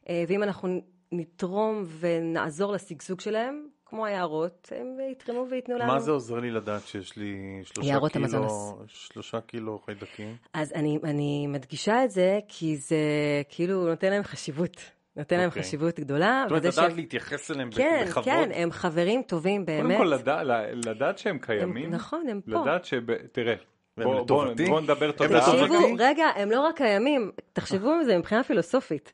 [0.09, 0.81] אה, ואם אנחנו
[1.11, 5.87] נתרום ונעזור לשגשוג שלהם, כמו היערות, הם יתרמו וייתנו לנו.
[5.93, 8.73] מה זה עוזר לי לדעת שיש לי שלושה קילו, המזונס.
[8.87, 10.35] שלושה קילו חיידקים?
[10.53, 12.97] אז אני, אני מדגישה את זה, כי זה
[13.49, 14.91] כאילו נותן להם חשיבות.
[15.15, 15.61] נותן להם אוקיי.
[15.63, 16.43] חשיבות גדולה.
[16.43, 18.25] זאת אומרת, לדעת שהם- להתייחס אליהם כן, בכבוד.
[18.25, 19.97] כן, הם חברים טובים קודם באמת.
[19.97, 20.41] כל לדע-
[20.85, 22.61] לדעת שהם הם, קיימים, נכון, הם פה.
[22.61, 23.01] לדעת שב...
[23.31, 23.53] תראה,
[23.97, 24.25] והם בוא-
[24.67, 25.41] בוא נדבר הם תודעה.
[25.41, 29.13] תקשיבו, רגע, הם לא רק קיימים, תחשבו על זה מבחינה פילוסופית.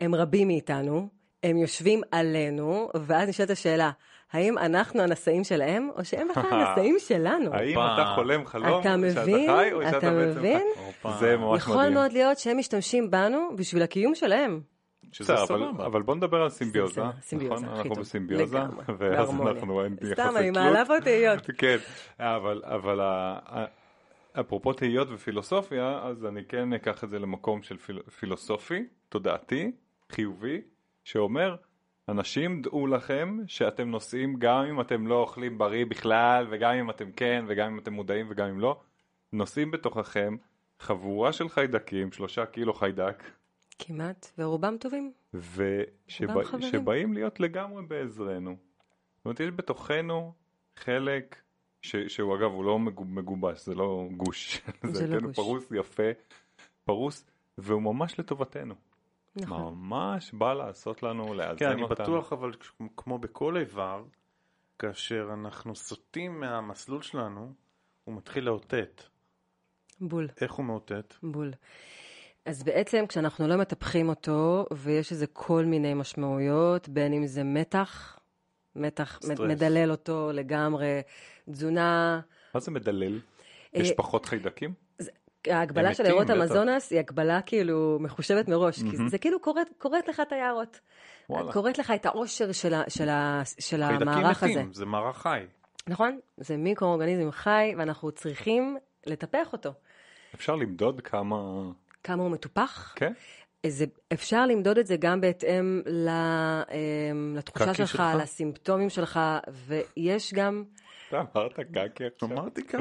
[0.00, 1.08] הם רבים מאיתנו,
[1.42, 3.90] הם יושבים עלינו, ואז נשאלת השאלה,
[4.32, 7.54] האם אנחנו הנשאים שלהם, או שהם בכלל הנשאים שלנו?
[7.54, 7.78] האם.
[7.78, 9.50] אתה חולם חלום אתה שאתה מבין?
[9.56, 10.58] חי, או שאתה אתה בעצם מבין?
[10.74, 10.80] חי?
[10.86, 11.12] הופה.
[11.20, 11.94] זה ממש יכול מדהים.
[11.94, 14.60] מאוד להיות שהם משתמשים בנו בשביל הקיום שלהם.
[15.12, 15.86] שזה בסדר, אבל- סבבה.
[15.86, 17.00] אבל בוא נדבר על סימביוזה,
[17.44, 17.64] נכון?
[17.64, 17.94] אנחנו.
[17.94, 18.58] בסימביוזה,
[18.98, 19.30] ואז.
[19.30, 20.64] אנחנו אין יחסי סתם, אני תלות.
[20.64, 21.46] מעלה פה תהיות.
[21.58, 21.76] כן,
[22.18, 23.00] אבל, אבל
[24.40, 29.72] אפרופו תהיות ופילוסופיה, אז אני כן אקח את זה למקום של פיל, פילוסופי, תודעתי,
[30.12, 30.60] חיובי,
[31.04, 31.56] שאומר,
[32.08, 37.12] אנשים דעו לכם שאתם נוסעים גם אם אתם לא אוכלים בריא בכלל, וגם אם אתם
[37.12, 38.80] כן, וגם אם אתם מודעים וגם אם לא,
[39.32, 40.36] נוסעים בתוככם
[40.80, 43.22] חבורה של חיידקים, שלושה קילו חיידק,
[43.78, 45.12] כמעט, ורובם טובים.
[45.34, 48.56] ושבאים להיות לגמרי בעזרנו.
[49.16, 50.32] זאת אומרת, יש בתוכנו
[50.76, 51.36] חלק
[51.82, 54.60] ש, שהוא אגב הוא לא מגו- מגובש, זה לא גוש,
[54.92, 55.36] זה לא כן גוש.
[55.36, 56.02] פרוס יפה,
[56.84, 57.26] פרוס,
[57.58, 58.74] והוא ממש לטובתנו.
[59.36, 59.74] נכון.
[59.74, 62.04] ממש בא לעשות לנו, לאזן כן, אני אותנו.
[62.04, 62.50] בטוח, אבל
[62.96, 64.04] כמו בכל איבר,
[64.78, 67.52] כאשר אנחנו סוטים מהמסלול שלנו,
[68.04, 69.02] הוא מתחיל לאותת.
[70.00, 70.28] בול.
[70.40, 71.14] איך הוא מאותת?
[71.22, 71.52] בול.
[72.46, 78.18] אז בעצם כשאנחנו לא מטפחים אותו, ויש לזה כל מיני משמעויות, בין אם זה מתח,
[78.76, 79.40] מתח סטרס.
[79.40, 81.00] מדלל אותו לגמרי,
[81.50, 82.20] תזונה,
[82.54, 83.20] מה זה מדלל?
[83.76, 84.72] אה, יש פחות חיידקים?
[85.46, 86.30] ההגבלה של בטח.
[86.30, 89.08] המזונס היא הגבלה כאילו מחושבת מראש, כי מהמם.
[89.08, 90.80] זה כאילו קוראת, קוראת לך את היערות.
[91.30, 91.52] וואלה.
[91.52, 94.52] קוראת לך את העושר של, ה, של, ה, של המערך הזה.
[94.52, 95.40] מתים, זה מערך חי.
[95.88, 96.18] נכון?
[96.36, 99.70] זה מיקרואורגניזם חי, ואנחנו צריכים לטפח אותו.
[100.34, 101.36] אפשר למדוד כמה...
[102.06, 102.92] כמה הוא מטופח?
[102.96, 103.12] כן?
[103.66, 108.02] זה, אפשר למדוד את זה גם בהתאם ל, אמ, לתחושה שלך, שלך?
[108.18, 109.20] לסימפטומים שלך,
[109.66, 110.64] ויש גם
[111.08, 112.32] אתה אמרת קקי עכשיו.
[112.32, 112.76] אמרתי קקי.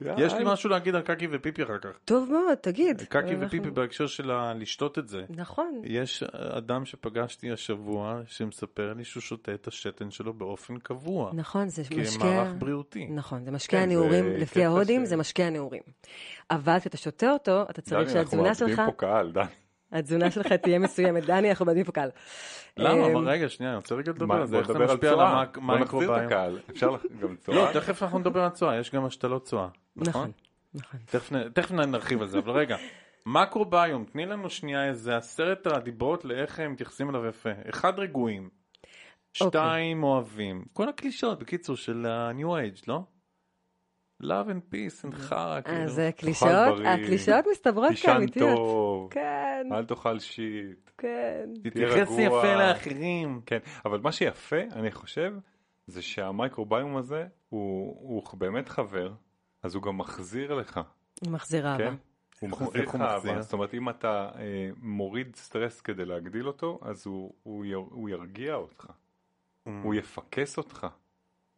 [0.00, 1.90] יש לי משהו להגיד על קקי ופיפי אחר כך.
[2.04, 3.02] טוב מאוד, תגיד.
[3.02, 5.24] קקי אנחנו- ופיפי בהקשר של לשתות את זה.
[5.28, 5.80] נכון.
[5.84, 11.30] יש אדם שפגשתי השבוע שמספר לי שהוא שותה את השתן שלו באופן קבוע.
[11.34, 12.24] נכון, זה משקה...
[12.24, 13.06] מערך בריאותי.
[13.06, 15.82] נכון, זה משקה כן, הנעורים, זה לפי ההודים זה משקה הנעורים.
[16.50, 19.44] אבל כשאתה שותה אותו, אתה צריך דני, אנחנו שהתזונה מאבדים שלך, פה קהל, דני.
[19.92, 21.24] התזונה שלך תהיה מסוימת.
[21.24, 22.10] דני, אנחנו מאבדים פה קהל.
[22.76, 23.06] למה?
[23.06, 24.90] אמ, אבל רגע, שנייה, אני רוצה רגע לדבר מה, על זה, בוא איך זה נדבר
[24.90, 25.42] על משפיע על צואה.
[25.42, 26.14] המק- בוא נחזיר את המייקרוביום.
[26.26, 26.58] הקהל.
[26.70, 27.56] אפשר לך גם צואה?
[27.56, 30.10] לא, תכף אנחנו נדבר על צואה, יש גם השתלות צואה, נכון?
[30.74, 31.48] נכון, נכון.
[31.54, 32.76] תכף נרחיב על זה, אבל רגע,
[33.26, 37.50] מקרוביום, תני לנו שנייה איזה עשרת הדיברות לאיך הם מתייחסים אליו יפה.
[37.70, 38.48] אחד רגועים,
[39.32, 43.00] שתיים אוהבים, כל הקלישאות, בקיצור, של ה-new age, לא?
[44.22, 45.78] Love and peace and חרא, כאילו.
[45.78, 48.56] אז הקלישאות, בריא, הקלישאות מסתברות תישן כאמיתיות.
[48.56, 50.90] טוב, כן, אל תאכל שיט.
[50.98, 51.50] כן.
[51.62, 52.18] תתייחס.
[52.18, 53.40] יפה לאחרים.
[53.46, 55.32] כן, אבל מה שיפה, אני חושב,
[55.86, 59.12] זה שהמייקרוביום הזה הוא, הוא באמת חבר,
[59.62, 60.80] אז הוא גם מחזיר לך,
[61.24, 61.84] הוא מחזיר אהבה.
[61.90, 61.94] כן?
[62.40, 62.94] הוא מחזיר לך?
[62.94, 67.76] אהבה, זאת אומרת אם אתה אה, מוריד סטרס כדי להגדיל אותו, אז הוא, הוא, יר,
[67.76, 68.90] הוא ירגיע אותך,
[69.82, 70.86] הוא יפקס אותך,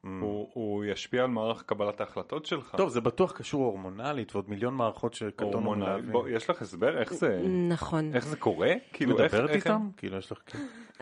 [0.04, 0.08] Mm.
[0.20, 2.74] הוא, הוא ישפיע על מערך קבלת ההחלטות שלך.
[2.76, 5.70] טוב, זה בטוח קשור הורמונלית ועוד מיליון מערכות שקטונו.
[5.74, 6.12] מלהבין.
[6.12, 8.14] בוא, יש לך הסבר איך זה, נכון.
[8.14, 8.72] איך זה קורה?
[8.92, 9.88] כאילו איך, מדברת איך הם- איתם?
[9.96, 10.38] כאילו יש לך...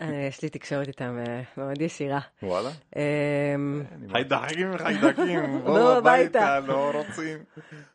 [0.01, 2.19] אה, יש לי תקשורת איתם אה, מאוד ישירה.
[2.43, 2.69] וואלה.
[2.95, 6.59] אמ, אני- חיידקים חיידקים, בואו בואו הביתה.
[6.59, 7.37] לא רוצים.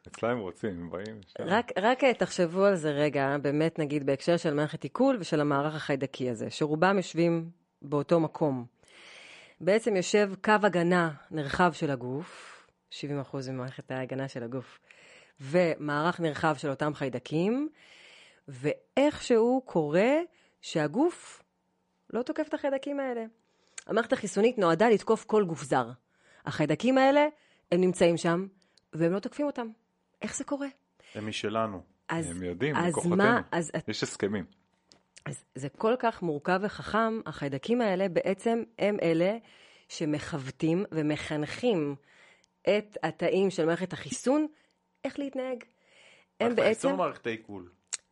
[0.08, 1.20] אצלה הם רוצים, הם באים.
[1.76, 6.30] רק, אה, תחשבו על זה רגע, באמת נגיד בהקשר של מערכת עיכול ושל המערך החיידקי
[6.30, 7.48] הזה, שרובם יושבים
[7.82, 8.73] באותו מקום.
[9.60, 12.94] בעצם יושב קו הגנה נרחב של הגוף, 70%
[13.50, 14.80] ממערכת ההגנה של הגוף,
[15.40, 17.68] ומערך נרחב של אותם חיידקים,
[18.48, 20.12] ואיכשהו קורה
[20.60, 21.42] שהגוף
[22.10, 23.24] לא תוקף את החיידקים האלה.
[23.86, 25.90] המערכת החיסונית נועדה לתקוף כל גוף זר.
[26.46, 27.26] החיידקים האלה,
[27.72, 28.46] הם נמצאים שם,
[28.92, 29.68] והם לא תוקפים אותם.
[30.22, 30.68] איך זה קורה?
[31.14, 31.82] הם משלנו.
[32.08, 33.06] אז, הם יודעים, אז.
[33.06, 34.44] מה, אז, יש הסכמים.
[35.26, 39.36] אז זה כל כך מורכב וחכם, החיידקים האלה בעצם הם אלה
[39.88, 41.94] שמכוותים ומחנכים
[42.62, 44.46] את התאים של מערכת החיסון
[45.04, 45.64] איך להתנהג.
[46.40, 47.70] הם בעצם, החיסון מערכת העיכול.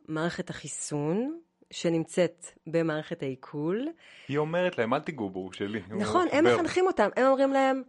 [0.09, 3.89] מערכת החיסון שנמצאת במערכת העיכול,
[4.29, 5.83] היא אומרת להם, אל תיגעו בו שלי.
[5.89, 7.83] נכון, הם חבר." מחנכים אותם, הם אומרים להם,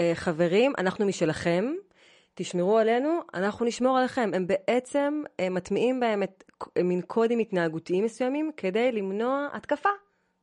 [0.00, 1.64] "אה, חברים, אנחנו משלכם,
[2.42, 4.30] תשמרו עלינו, אנחנו נשמור עליכם.
[4.34, 6.44] הם בעצם אה, מטמיעים בהם את
[6.78, 9.88] מין קודים התנהגותיים מסוימים כדי למנוע התקפה,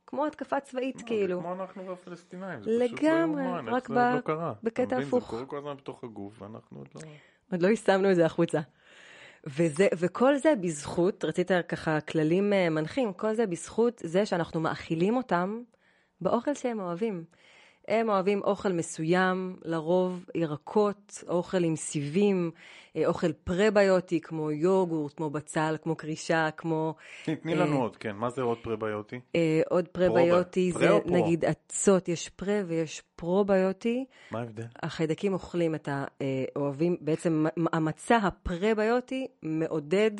[0.06, 1.40] כמו התקפה צבאית כאילו.
[1.40, 2.62] כמו אנחנו והפלסטינאים.
[2.62, 4.52] זה פשוט לא יאומן, רק איך זה לא קרה.
[4.62, 4.98] בקטע?
[4.98, 5.24] הפוך.
[5.24, 7.00] זה קורה כל הזמן בתוך הגוף, ואנחנו עוד לא...
[7.52, 8.60] עוד לא יישמנו את זה החוצה.
[9.46, 15.16] וזה, וכל זה בזכות, רצית ככה כללים אה, מנחים, כל זה בזכות זה שאנחנו מאכילים
[15.16, 15.62] אותם
[16.20, 17.24] באוכל שהם אוהבים.
[17.88, 22.50] הם אוהבים אוכל מסוים, לרוב ירקות, אוכל עם סיבים,
[22.96, 28.16] אה, אוכל פרביוטי כמו יוגורט, כמו בצל, כמו קרישה, כמו תני- אה, לנו עוד, כן.
[28.16, 29.20] מה זה עוד פרביוטי?
[29.36, 31.14] אה, עוד פרביוטי, זה פרו?
[31.16, 34.04] נגיד אצות, יש פרה ויש פרוביוטי.
[34.30, 34.64] מה ההבדל?
[34.82, 40.10] החיידקים אוכלים את האוהבים, בעצם מ- המצע הפרביוטי מעודד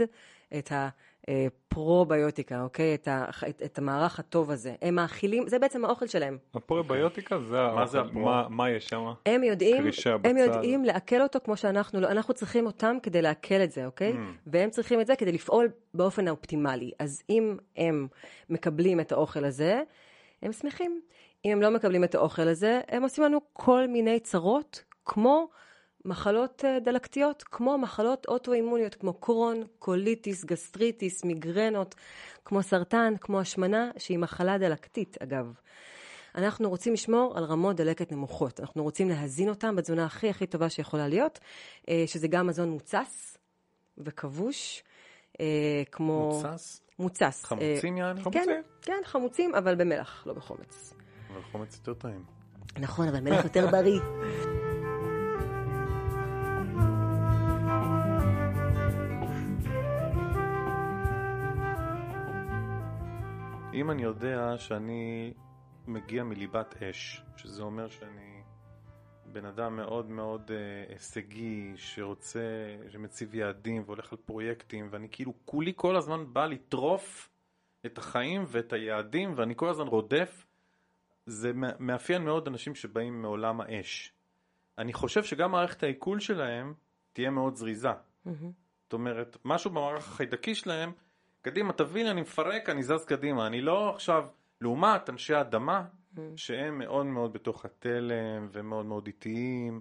[0.59, 0.73] את
[1.29, 2.95] הפרוביוטיקה, אוקיי?
[2.95, 4.75] את, ה, את, את המערך הטוב הזה.
[4.83, 6.39] הם מאכילים, זה בעצם האוכל שלהם.
[6.55, 8.01] הפרוביוטיקה זה מה זה.
[8.01, 8.21] הפרו?
[8.21, 9.13] מה- מה יש שם?
[9.27, 9.85] הם יודעים,
[10.25, 10.37] הם.
[10.37, 14.13] יודעים לעכל אותו כמו שאנחנו לא, אנחנו צריכים אותם כדי לעכל את זה, אוקיי?
[14.13, 14.17] Mm.
[14.47, 16.91] והם צריכים את זה כדי לפעול באופן האופטימלי.
[16.99, 18.09] אז אם הם
[18.51, 19.83] מקבלים את האוכל הזה,
[20.43, 21.01] הם שמחים.
[21.45, 25.49] אם הם לא מקבלים את האוכל הזה, הם עושים לנו כל מיני צרות, כמו
[26.09, 31.95] מחלות אה, דלקתיות, כמו מחלות אוטואימוניות, כמו קרון, קוליטיס, גסטריטיס, מיגרנות,
[32.45, 35.53] כמו סרטן, כמו השמנה, שהיא מחלה דלקתית, אגב.
[36.35, 38.61] אנחנו רוצים לשמור על רמות דלקת נמוכות.
[38.61, 41.39] אנחנו רוצים להזין אותם בתזונה הכי הכי טובה שיכולה להיות,
[41.89, 43.39] אה, שזה גם מזון מוצס
[43.99, 44.83] וכבוש,
[45.41, 46.43] אה, כמו...
[46.45, 46.83] מוצס?
[46.99, 47.45] מוצס.
[47.45, 48.21] חמוצים יעני?
[48.21, 50.95] אה, כן, כן, חמוצים, אבל במלח, לא בחומץ.
[51.33, 52.25] אבל חומץ יותר טעים.
[52.79, 54.01] נכון, אבל מלח יותר בריא.
[63.81, 65.33] אם אני יודע שאני
[65.87, 68.43] מגיע מליבת אש, שזה אומר שאני
[69.27, 72.41] בן אדם מאוד מאוד אה, הישגי, שרוצה,
[72.89, 77.31] שמציב יעדים והולך על פרויקטים, ואני כאילו כולי כל הזמן בא לטרוף
[77.87, 80.47] את החיים ואת היעדים, ואני כל הזמן רודף,
[81.27, 84.13] זה מא- מאפיין מאוד אנשים שבאים מעולם האש.
[84.79, 86.75] אני חושב שגם מערכת העיכול שלהם
[87.13, 87.89] תהיה מאוד זריזה.
[88.25, 88.53] מהמם.
[88.83, 90.93] זאת אומרת, משהו במערך החיידקי שלהם,
[91.43, 93.47] קדימה, תבין, אני מפרק, אני זז קדימה.
[93.47, 94.27] אני לא עכשיו,
[94.61, 95.85] לעומת אנשי אדמה,
[96.37, 99.81] שהם מאוד מאוד בתוך התלם ומאוד מאוד איטיים,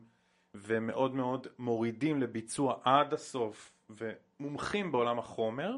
[0.55, 5.75] ומאוד מאוד מורידים לביצוע עד הסוף, ומומחים בעולם החומר,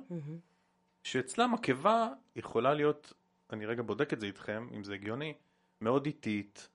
[1.04, 3.14] שאצלם הקיבה יכולה להיות,
[3.54, 5.34] אני רגע בודק את זה איתכם, אם זה הגיוני,
[5.82, 6.70] מאוד איטית,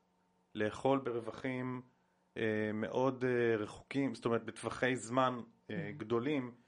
[0.55, 1.83] לאכול ברווחים
[2.37, 2.43] אה,
[2.75, 5.41] מאוד אה, רחוקים, זאת אומרת בטווחי זמן
[5.71, 6.64] אה, גדולים, אה, תב-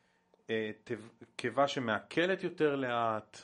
[1.37, 3.37] קיבה שמעכלת יותר לאט.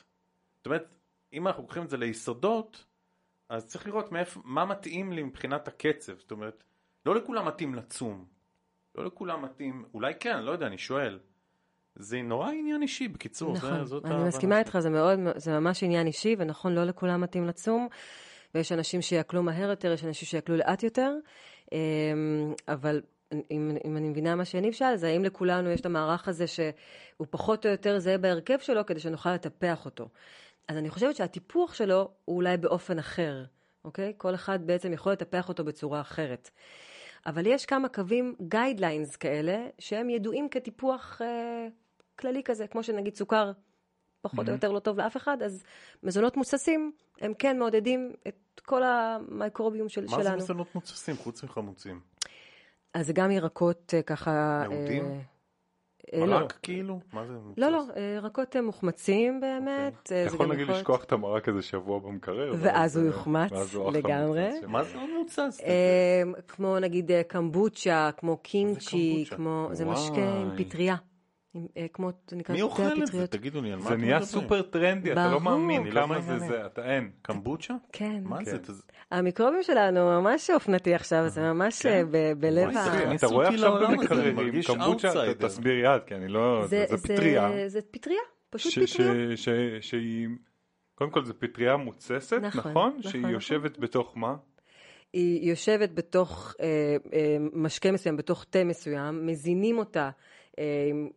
[0.57, 0.85] זאת אומרת,
[1.33, 2.85] אם אנחנו לוקחים את זה ליסודות,
[3.49, 6.19] אז צריך לראות מאיפה, מה מתאים לי מבחינת הקצב.
[6.19, 6.63] זאת אומרת,
[7.05, 8.25] לא לכולם מתאים לצום.
[8.95, 11.19] לא לכולם מתאים, אולי כן, לא יודע, אני שואל.
[11.95, 14.59] זה נורא עניין אישי, בקיצור, זה, נכון, זאת אני מסכימה.
[14.59, 17.87] איתך, זה מאוד, זה ממש עניין אישי, ונכון, לא לכולם מתאים לצום,
[18.55, 21.13] ויש אנשים שיעכלו מהר יותר, יש אנשים שיעכלו לאט יותר,
[21.71, 21.77] אמ,
[22.67, 23.01] אבל
[23.51, 27.27] אם, אם אני מבינה מה שיניב שאל, זה האם לכולנו יש את המערך הזה שהוא
[27.29, 30.09] פחות או יותר זהה בהרכב שלו, כדי שנוכל לטפח אותו.
[30.67, 33.43] אז אני חושבת שהטיפוח שלו הוא אולי באופן אחר,
[33.85, 34.13] אוקיי?
[34.17, 36.49] כל אחד בעצם יכול לטפח אותו בצורה אחרת.
[37.25, 41.67] אבל יש כמה קווים, guidelines כאלה, שהם ידועים כטיפוח אה,
[42.19, 43.51] כללי כזה, כמו שנגיד סוכר
[44.21, 45.63] פחות או יותר לא טוב לאף אחד, אז
[46.03, 46.91] מזונות מותססים,
[47.21, 50.23] הם כן מעודדים את כל המייקרוביום של, מה שלנו.
[50.23, 51.99] זה מזונות מוצסים חוץ מחמוצים?
[52.93, 54.63] אז זה גם ירקות אה, ככה...
[54.69, 55.05] נעודים?
[55.05, 55.19] אה,
[56.13, 56.99] אה, לא, מרק כאילו?
[57.13, 57.33] מה זה?
[57.57, 57.83] לא, לא,
[58.15, 59.93] ירקות מוחמצים באמת.
[59.97, 60.29] אוקיי.
[60.29, 62.53] זה יכול נגיד לשכוח את המרק איזה שבוע במקרר.
[62.59, 63.51] ואז הוא יוחמץ
[63.93, 64.49] לגמרי.
[64.49, 64.67] מוצץ.
[64.67, 65.61] מה זה לא מוצס?
[65.61, 69.25] אה, כמו נגיד קמבוצ'ה, כמו קימצ'י?
[69.29, 69.69] כמו...
[69.71, 69.85] זה.
[69.85, 70.95] משקה עם פטריה.
[71.55, 73.27] עם, אה, כמו, זה נקרא מי אוכל את זה?
[73.27, 74.41] תגידו לי, על מה זה אתם נהיה מדברים?
[74.41, 75.39] סופר טרנדי, אתה לא.
[75.41, 76.39] מאמין כמה זה.
[76.39, 77.11] זה, אתה אין.
[77.21, 77.73] קמבוצ'ה?
[77.91, 78.21] כן.
[78.23, 78.45] מה כן.
[78.45, 78.57] זה?
[78.59, 82.05] תז- המיקרובים שלנו ממש אופנתי עכשיו, זה ממש כן?
[82.15, 82.83] אה, בלב ה...
[82.83, 85.33] זה אתה רואה עכשיו במקררים מרגיש קמבוצ'ה.
[85.39, 87.51] תסביר יד, כי אני לא, זה זה פטריה.
[87.67, 89.37] זה פטריה, פשוט ש- פטריה.
[89.37, 89.49] ש- ש-
[89.89, 90.27] שהיא,
[90.95, 92.71] קודם כל זה פטריה מוצסת, נכון, נכון?
[92.99, 93.33] נכון, שהיא נכון.
[93.33, 94.35] יושבת בתוך מה?
[95.13, 96.65] היא יושבת בתוך אה,
[97.13, 100.09] אה, משקה מסוים, בתוך תה מסוים, מזינים אותה
[100.59, 101.09] אה, עם,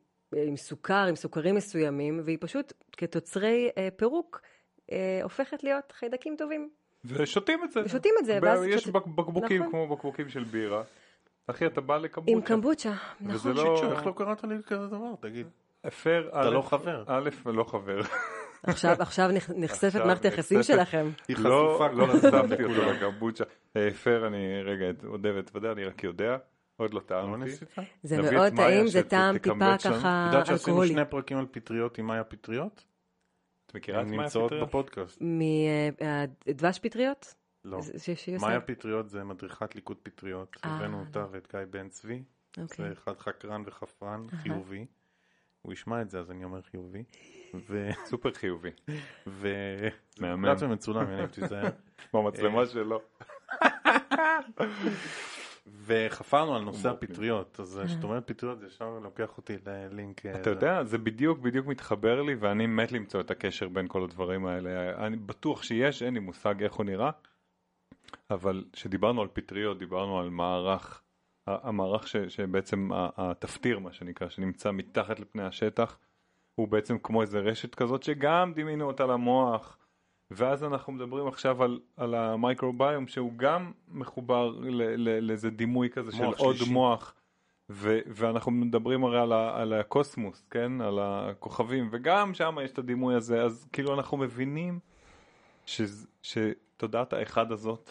[0.46, 4.40] עם סוכר, עם סוכרים מסוימים, והיא פשוט כתוצרי אה, פירוק
[4.92, 6.70] אה, הופכת להיות חיידקים טובים.
[7.04, 7.80] ושותים את זה.
[7.84, 9.72] ושותים את זה, ב- ואז יש שות- בק- בקבוקים נכון.
[9.72, 10.82] כמו בקבוקים של בירה.
[11.46, 12.30] אחי, אתה בא לקבוצ'ה.
[12.32, 12.92] עם קמבוצ'ה,
[13.26, 13.64] וזה נכון.
[13.66, 13.76] לא...
[13.76, 15.14] שיטשו, איך לא קראת לי כזה דבר?
[15.20, 15.46] תגיד.
[15.84, 17.04] הפר, אתה לא חבר.
[17.06, 18.00] א', לא חבר.
[18.62, 20.62] עכשיו, עכשיו נחשפת מערכת היחסים.
[20.62, 21.10] שלכם.
[21.28, 22.92] היא לא, חשופה לא נחשפתי אותו.
[22.92, 23.44] לקמבוצ'ה.
[23.74, 26.36] הפר, אני רגע אודה ואתוודה, אני רק יודע.
[26.76, 27.44] עוד לא לא טעמתי.
[27.44, 27.68] ניסית?
[28.02, 29.78] זה את מאוד טעים, זה טעם טיפה.
[29.78, 30.88] ככה את יודעת שעשינו אלכוהולי.
[30.88, 32.84] שני פרקים על פטריות עם מאיה פטריות?
[33.66, 34.64] את מכירה את הן מאיה נמצאות פטריה?
[34.64, 35.22] בפודקאסט.
[36.46, 37.34] מדבש פטריות?
[37.64, 37.80] לא.
[38.40, 40.56] מאיה פטריות זה מדריכת ליכוד פטריות.
[40.64, 41.26] אה, הבאנו אותה לא.
[41.30, 42.22] ואת גיא בן צבי.
[42.58, 42.86] אוקיי.
[42.86, 44.86] זה אחד חקרן וחפרן, חיובי.
[45.62, 47.04] הוא ישמע את זה אז אני אומר חיובי.
[47.54, 47.88] ו...
[48.10, 48.70] סופר חיובי.
[49.26, 49.48] ו...
[50.20, 50.46] מהמם.
[50.46, 51.68] מוקלט ומצולם, יניב תיזהר.
[52.12, 53.00] במצלמה שלו.
[55.66, 60.26] וחפרנו על נושא הוא הפטריות, אז כשאת אומרת פטריות זה ישר לוקח אותי ללינק.
[60.26, 60.50] אה, אתה.
[60.50, 65.06] יודע, זה בדיוק בדיוק מתחבר לי, ואני מת למצוא את הקשר בין כל הדברים האלה.
[65.06, 67.10] אני בטוח שיש, אין לי מושג איך הוא נראה,
[68.30, 71.02] אבל כשדיברנו על פטריות, דיברנו על מערך,
[71.46, 75.98] המערך ש, שבעצם התפטיר, מה שנקרא, שנמצא מתחת לפני השטח,
[76.54, 79.78] הוא בעצם כמו איזה רשת כזאת שגם דימינו אותה למוח.
[80.30, 86.12] ואז אנחנו מדברים עכשיו על, על המייקרוביום שהוא גם מחובר ל, ל, לאיזה דימוי כזה
[86.12, 86.72] של מוח עוד שלישי.
[86.72, 87.14] מוח
[87.70, 90.80] ו, ואנחנו מדברים הרי על, ה, על הקוסמוס, כן?
[90.80, 94.78] על הכוכבים וגם שם יש את הדימוי הזה אז כאילו אנחנו מבינים
[95.66, 95.80] ש,
[96.22, 97.90] שתודעת האחד הזאת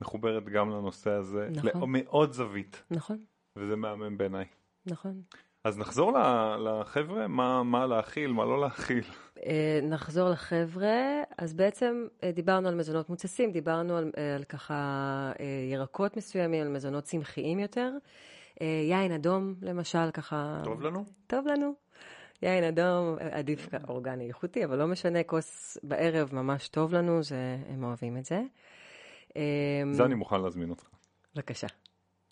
[0.00, 1.96] מחוברת גם לנושא הזה נכון.
[1.96, 3.24] לעוד זווית נכון,
[3.56, 4.44] וזה מהמם בעיניי.
[4.86, 5.22] נכון.
[5.64, 6.12] אז נחזור
[6.58, 9.04] לחבר'ה, מה, מה להכיל, מה לא להכיל.
[9.46, 15.32] אה, נחזור לחבר'ה, אז בעצם אה, דיברנו על מזונות מוצסים, דיברנו על, אה, על ככה
[15.72, 17.92] ירקות מסוימים, על מזונות צמחיים יותר.
[18.90, 20.60] יין אדום, למשל, ככה...
[20.64, 21.04] טוב לנו?
[21.26, 21.74] טוב לנו.
[22.42, 27.84] יין אדום, עדיף אורגני איכותי, אבל לא משנה, כוס בערב ממש טוב לנו, זה, הם
[27.84, 28.42] אוהבים את זה.
[29.92, 30.88] זה אני מוכן להזמין אותך.
[31.34, 31.66] בבקשה.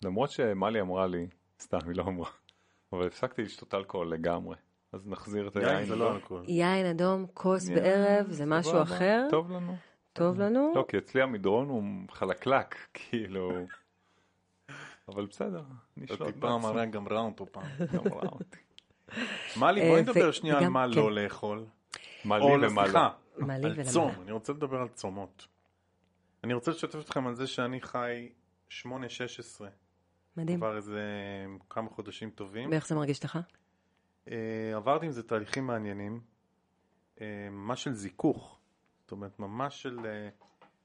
[0.03, 1.27] למרות שמלי אמרה לי,
[1.59, 2.29] סתם היא לא אמרה,
[2.93, 4.55] אבל הפסקתי לשתות אלכוהול לגמרי.
[4.91, 5.69] אז נחזיר את היין.
[5.69, 6.43] יין זה לא אלכוהול.
[6.47, 9.27] יין אדום, כוס בערב, זה משהו אחר.
[9.29, 9.75] טוב לנו.
[10.13, 10.71] טוב לנו.
[10.75, 13.51] לא, כי אצלי המדרון הוא חלקלק, כאילו.
[15.07, 15.63] אבל בסדר,
[15.97, 17.63] נשלוט אותי פעם הרי גמרה אותו פעם.
[17.93, 18.57] גמרה אותי.
[19.57, 20.99] מלי, אה, בואי נדבר שנייה על מה כן.
[20.99, 21.65] לא לאכול.
[22.25, 22.99] מה או לי ומה לא.
[23.65, 24.11] על צום.
[24.17, 24.23] לא.
[24.23, 25.47] אני רוצה לדבר על צומות.
[26.43, 28.29] אני רוצה לשתף אתכם על זה שאני חי
[28.69, 28.85] 8-16
[30.39, 30.59] מדהים.
[30.59, 31.01] כבר איזה
[31.69, 32.71] כמה חודשים טובים.
[32.71, 33.39] ואיך זה מרגיש לך?
[34.31, 36.19] אה, עברתי עם זה תהליכים מעניינים,
[37.21, 38.59] אה, ממש של זיכוך,
[39.01, 40.29] זאת אומרת ממש של אה,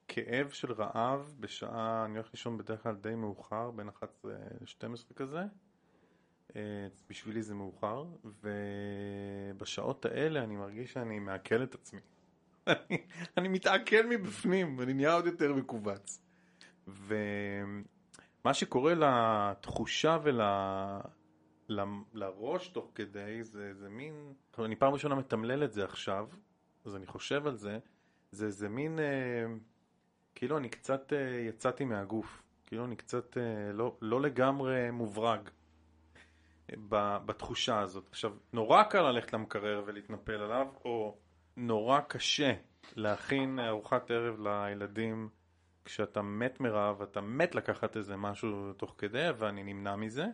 [0.08, 5.42] כאב של רעב בשעה, אני הולך לישון בדרך כלל די מאוחר, בין 11 ל-12 כזה.
[7.10, 8.04] בשבילי זה מאוחר,
[8.42, 12.00] ובשעות האלה אני מרגיש שאני מעכל את עצמי.
[12.66, 12.98] אני,
[13.36, 16.20] אני מתעכל מבפנים, אני נהיה עוד יותר מכווץ.
[18.44, 20.40] ומה שקורה לתחושה ול...
[21.68, 21.80] ל-
[22.12, 26.28] לראש תוך כדי זה, זה מין, אני פעם ראשונה מתמלל את זה עכשיו,
[26.84, 27.78] אז אני חושב על זה,
[28.30, 29.44] זה איזה מין, אה,
[30.34, 35.48] כאילו אני קצת אה, יצאתי מהגוף, כאילו אני קצת אה, לא, לא לגמרי מוברג
[36.70, 38.08] אה, ב- בתחושה הזאת.
[38.08, 41.16] עכשיו, נורא קל ללכת למקרר ולהתנפל עליו, או
[41.56, 42.52] נורא קשה
[42.96, 45.28] להכין ארוחת ערב לילדים
[45.84, 50.26] כשאתה מת מרעב, אתה מת לקחת איזה משהו תוך כדי, ואני נמנע מזה.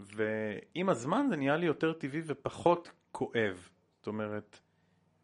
[0.00, 3.68] ועם הזמן זה נהיה לי יותר טבעי ופחות כואב.
[3.96, 4.58] זאת אומרת,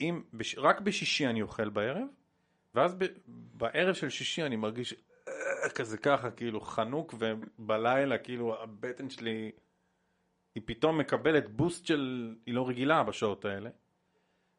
[0.01, 2.07] אם, בש, רק בשישי אני אוכל בערב,
[2.75, 4.95] ואז ב, בערב של שישי אני מרגיש
[5.29, 9.51] אה, כזה ככה, כאילו חנוק, ובלילה כאילו הבטן שלי,
[10.55, 13.71] היא פתאום מקבלת בוסט של, היא לא רגילה בשעות האלה.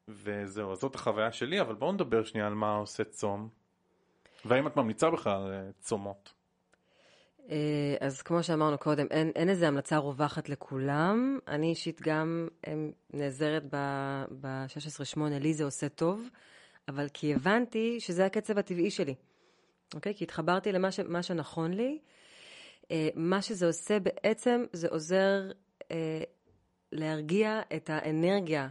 [0.07, 3.49] וזהו, אז זאת החוויה שלי, אבל בואו נדבר שנייה על מה עושה צום.
[4.45, 6.33] והאם את ממליצה בכלל אה, צומות?
[7.49, 11.39] אה, אז כמו שאמרנו קודם, אין, אין איזו המלצה רווחת לכולם.
[11.47, 12.69] אני אישית גם em,
[13.13, 13.63] נעזרת
[14.41, 16.29] ב-16-8, לי זה עושה טוב,
[16.87, 19.15] אבל כי הבנתי שזה הקצב הטבעי שלי.
[19.95, 20.15] אוקיי?
[20.15, 21.99] כי התחברתי למה ש, שנכון לי.
[22.91, 25.51] אה, מה שזה עושה בעצם, זה עוזר
[25.91, 26.23] אה,
[26.91, 28.67] להרגיע את האנרגיה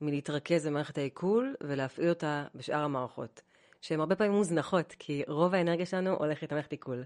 [0.00, 3.42] מלהתרכז במערכת העיכול ולהפעיל אותה בשאר המערכות.
[3.80, 7.04] שהן הרבה פעמים מוזנחות, כי רוב האנרגיה שלנו הולכת למערכת עיכול.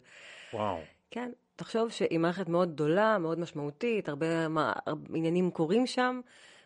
[0.53, 0.79] וואו.
[1.11, 6.21] כן, תחשוב שהיא מערכת מאוד גדולה, מאוד משמעותית, הרבה, מה, הרבה עניינים קורים שם,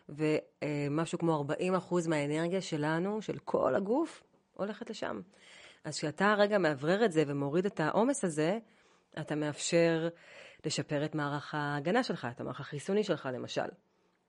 [0.09, 1.45] ומשהו כמו
[1.89, 5.21] 40% מהאנרגיה שלנו, של כל הגוף, הולכת לשם.
[5.83, 8.59] אז כשאתה רגע מאוורר את זה ומוריד את העומס הזה,
[9.19, 10.07] אתה מאפשר
[10.65, 13.69] לשפר את מערך ההגנה שלך, את המערך החיסוני שלך למשל.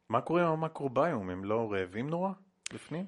[0.09, 1.31] מה קורה עם המקרוביום?
[1.31, 2.31] הם לא רעבים נורא
[2.75, 3.07] בפנים?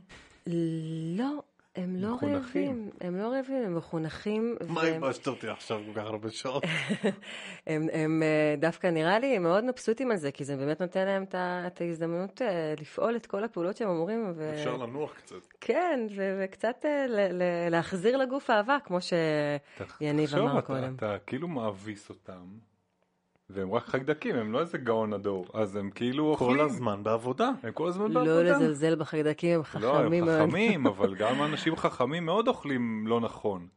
[1.17, 1.43] לא,
[1.77, 2.19] הם לא.
[2.23, 4.57] רעבים, הם לא רעבים, הם מחונכים.
[4.69, 6.65] מה הלבשת אותי עכשיו כל כך הרבה שעות?
[7.67, 11.81] הם, אה, דווקא נראה לי מאוד מבסוטים על זה, כי זה באמת נותן להם את
[11.81, 14.35] ההזדמנות אה, לפעול את כל הפעולות שהם אמורים.
[14.55, 15.37] אפשר לנוח קצת.
[15.61, 16.07] כן,
[16.39, 17.07] וקצת אה,
[17.71, 20.95] להחזיר לגוף אהבה, כמו שיניב אמר קודם.
[20.95, 22.47] אתה כאילו מאביס אותם,
[23.51, 26.57] והם רק חיידקים, הם לא איזה גאון הדור, אז הם כאילו אוכלים.
[26.57, 27.51] כל הזמן בעבודה.
[27.63, 28.43] הם כל הזמן לא בעבודה.
[28.43, 30.49] לזלזל בחיידקים, הם לא, הם חכמים מאוד.
[30.49, 33.69] חכמים, אבל גם אנשים חכמים מאוד אוכלים לא נכון.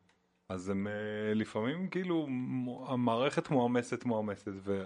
[0.50, 2.28] אז הם אה, לפעמים כאילו,
[2.88, 4.52] המערכת מועמסת מועמסת.
[4.56, 4.86] ו...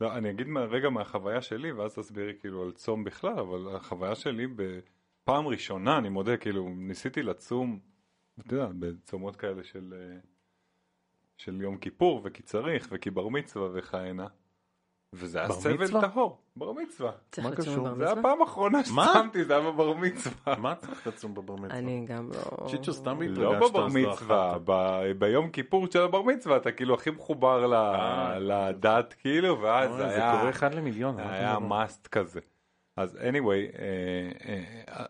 [0.00, 4.46] לא, אני אגיד רגע מהחוויה שלי, ואז תסבירי כאילו על צום בכלל, אבל החוויה שלי
[4.46, 7.78] בפעם ראשונה, אני מודה, כאילו, ניסיתי לצום,
[8.40, 10.18] אתה יודע, בצומות כאלה של, אה,
[11.36, 14.26] של יום כיפור, וכי צריך, וכי בר מצווה וכהנה.
[15.12, 16.08] וזה היה סבל מצווה?
[16.08, 17.12] טהור, בר מצווה.
[17.42, 17.76] מה קשור?
[17.76, 18.20] בבר זה היה מצווה?
[18.20, 19.06] הפעם האחרונה מה?
[19.06, 20.56] שצמתי, זה היה בבר מצווה.
[20.58, 21.78] מה צריך לצום בבר מצווה?
[21.78, 22.68] אני גם לא...
[22.68, 24.62] שיט סתם לא התרגשת, בבר לא מצווה, אכלת.
[24.64, 28.38] ב- ביום כיפור של הבר מצווה אתה כאילו הכי מחובר אה.
[28.38, 31.20] לדת כאילו, ואז אוי, זה זה היה קורה אחד למיליון.
[31.20, 31.58] היה?
[31.58, 32.40] מאסט כזה.
[32.96, 34.30] אז anyway, אה,
[34.88, 35.04] אה,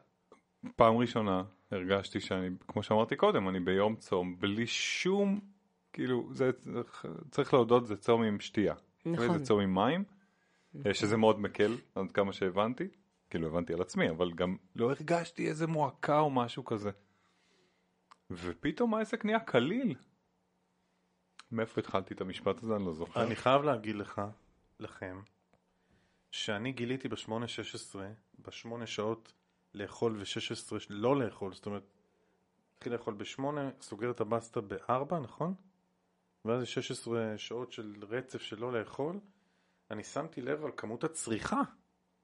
[0.76, 5.40] פעם ראשונה הרגשתי שאני, כמו שאמרתי קודם, אני ביום צום בלי שום,
[5.96, 6.50] כאילו, זה,
[7.30, 8.74] צריך להודות, זה צום עם שתייה.
[9.06, 9.38] נכון.
[9.38, 10.04] זה צום עם מים,
[10.86, 12.88] אה, שזה מאוד מקל, עד כמה שהבנתי.
[13.30, 16.90] כאילו הבנתי על עצמי, אבל גם לא הרגשתי איזה מועקה או משהו כזה.
[18.30, 19.94] ופתאום העסק נהיה קליל.
[21.52, 22.76] מאיפה התחלתי את המשפט הזה?
[22.76, 23.22] אני לא זוכר.
[23.22, 24.22] אני חייב להגיד לך,
[24.80, 25.20] לכם,
[26.30, 27.96] שאני גיליתי ב-8-16,
[28.38, 29.32] בשמונה שעות
[29.74, 31.90] לאכול ו-16 לא לאכול, זאת אומרת,
[32.76, 33.42] התחיל לאכול ב-8,
[33.80, 35.54] סוגר את הבסטה ב-4, נכון?
[36.46, 39.18] ואז יש 16 שעות של רצף של לא לאכול,
[39.90, 41.60] אני שמתי לב על כמות הצריכה,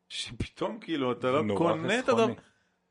[0.09, 2.33] שפתאום כאילו אתה לא קונה את הדבר.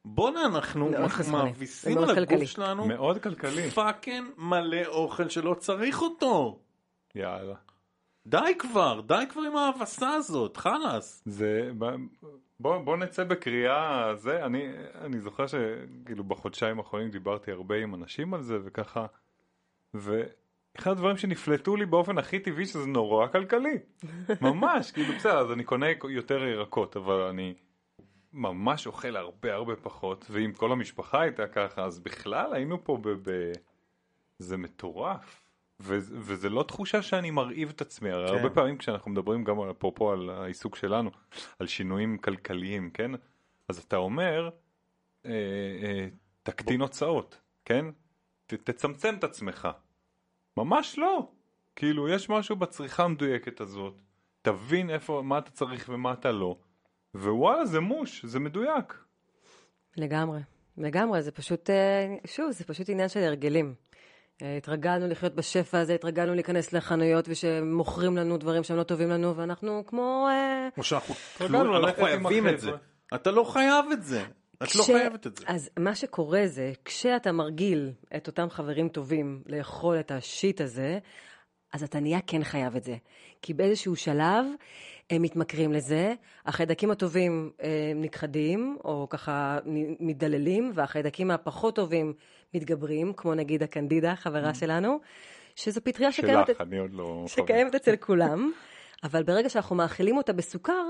[0.05, 0.89] בואנה, אנחנו.
[1.31, 2.43] מאביסים על הגוף.
[2.43, 3.69] שלנו מאוד כלכלי.
[3.71, 6.59] fucking מלא אוכל שלא צריך אותו.
[7.15, 7.55] יאללה.
[8.27, 11.23] די כבר, די כבר עם ההאבסה הזאת, חלאס.
[11.25, 11.95] זה, ב-
[12.59, 14.67] בוא, בוא נצא בקריאה זה, אני,
[15.01, 19.05] אני זוכר שכאילו בחודשיים האחרונים דיברתי הרבה עם אנשים על זה וככה,
[20.75, 23.77] ואחד הדברים שנפלטו לי באופן הכי טבעי שזה נורא כלכלי,
[24.41, 27.53] ממש, כאילו בסדר, אז אני קונה יותר ירקות, אבל אני
[28.33, 33.09] ממש אוכל הרבה הרבה פחות, ואם כל המשפחה הייתה ככה, אז בכלל היינו פה ב...
[33.09, 33.51] ב...
[34.39, 35.41] זה מטורף.
[35.81, 38.33] ו- וזה לא תחושה שאני מרעיב את עצמי, הרי כן.
[38.33, 41.11] הרבה פעמים כשאנחנו מדברים גם אפרופו על העיסוק שלנו,
[41.59, 43.11] על שינויים כלכליים, כן?
[43.67, 44.49] אז אתה אומר,
[45.25, 45.31] אה,
[45.83, 46.07] אה,
[46.43, 47.85] תקטין הוצאות, כן?
[48.47, 49.67] ת, תצמצם את עצמך.
[50.57, 51.27] ממש לא.
[51.75, 53.93] כאילו, יש משהו בצריכה המדויקת הזאת.
[54.41, 56.57] תבין איפה, מה אתה צריך ומה אתה לא.
[57.15, 58.97] ווואלה, זה מוש, זה מדויק.
[59.97, 60.39] לגמרי,
[60.77, 63.73] לגמרי, זה פשוט, אה, שוב, זה פשוט עניין של הרגלים.
[64.41, 69.35] אה, התרגלנו לחיות בשפע הזה, התרגלנו להיכנס לחנויות ושמוכרים לנו דברים שהם לא טובים לנו,
[69.35, 70.27] ואנחנו כמו...
[70.29, 71.15] אה, כמו שאנחנו
[71.95, 72.71] חייבים את זה.
[73.15, 74.23] אתה לא חייב את זה.
[74.63, 75.43] את לא כש- חייבת את זה.
[75.47, 80.99] אז מה שקורה זה, כשאתה מרגיל את אותם חברים טובים לאכול את השיט הזה,
[81.73, 82.95] אז אתה נהיה כן חייב את זה.
[83.41, 84.45] כי באיזשהו שלב
[85.09, 86.13] הם מתמכרים לזה,
[86.45, 89.59] החיידקים הטובים אה, נכחדים, או ככה
[89.99, 92.13] מתדללים, והחיידקים הפחות טובים
[92.53, 94.99] מתגברים, כמו נגיד הקנדידה, חברה שלנו,
[95.55, 96.47] שזו פטריה שקיימת...
[96.47, 97.23] שלך, אני עוד לא...
[97.27, 98.51] שקיימת אצל כולם,
[99.03, 100.83] אבל ברגע שאנחנו מאכילים אותה בסוכר,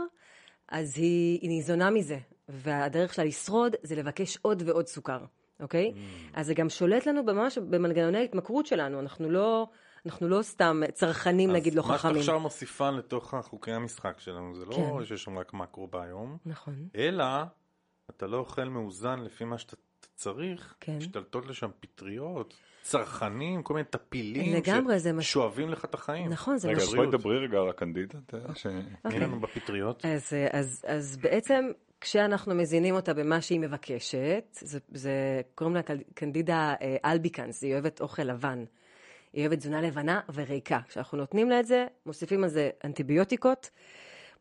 [0.69, 2.17] אז היא, היא ניזונה מזה,
[2.53, 5.19] והדרך שלה לשרוד זה לבקש עוד ועוד סוכר,
[5.59, 5.93] אוקיי?
[6.33, 9.67] אז זה גם שולט לנו ממש במנגנוני ההתמכרות שלנו, אנחנו לא,
[10.05, 12.17] אנחנו לא סתם צרכנים, נגיד, לא מה שאת חכמים.
[12.17, 15.05] עכשיו מוסיפה לתוך חוקי המשחק שלנו, זה לא כן.
[15.05, 16.87] שיש שם רק מקרו ביום, נכון.
[16.95, 17.25] אלא
[18.09, 19.75] אתה לא אוכל מאוזן לפי מה שאתה
[20.15, 20.97] צריך, כן.
[20.97, 26.29] משתלטות לשם פטריות, צרכנים, כל מיני טפילים, לגמרי, זה ש- ששואבים לך את החיים.
[26.29, 28.67] נכון, זה רגע, מה אז בואי דברי רגע על הקנדידה, יודע ש...
[29.01, 30.05] תני לנו בפטריות.
[30.05, 31.71] אז, אה, אז, אז בעצם
[32.01, 35.81] כשאנחנו מזינים אותה במה שהיא מבקשת, זה, זה קוראים לה
[36.13, 38.63] קנדידה אה, אלביקנס, היא אוהבת אוכל לבן.
[39.33, 40.79] היא אוהבת תזונה לבנה וריקה.
[40.87, 43.69] כשאנחנו נותנים לה את זה, מוסיפים על זה אנטיביוטיקות,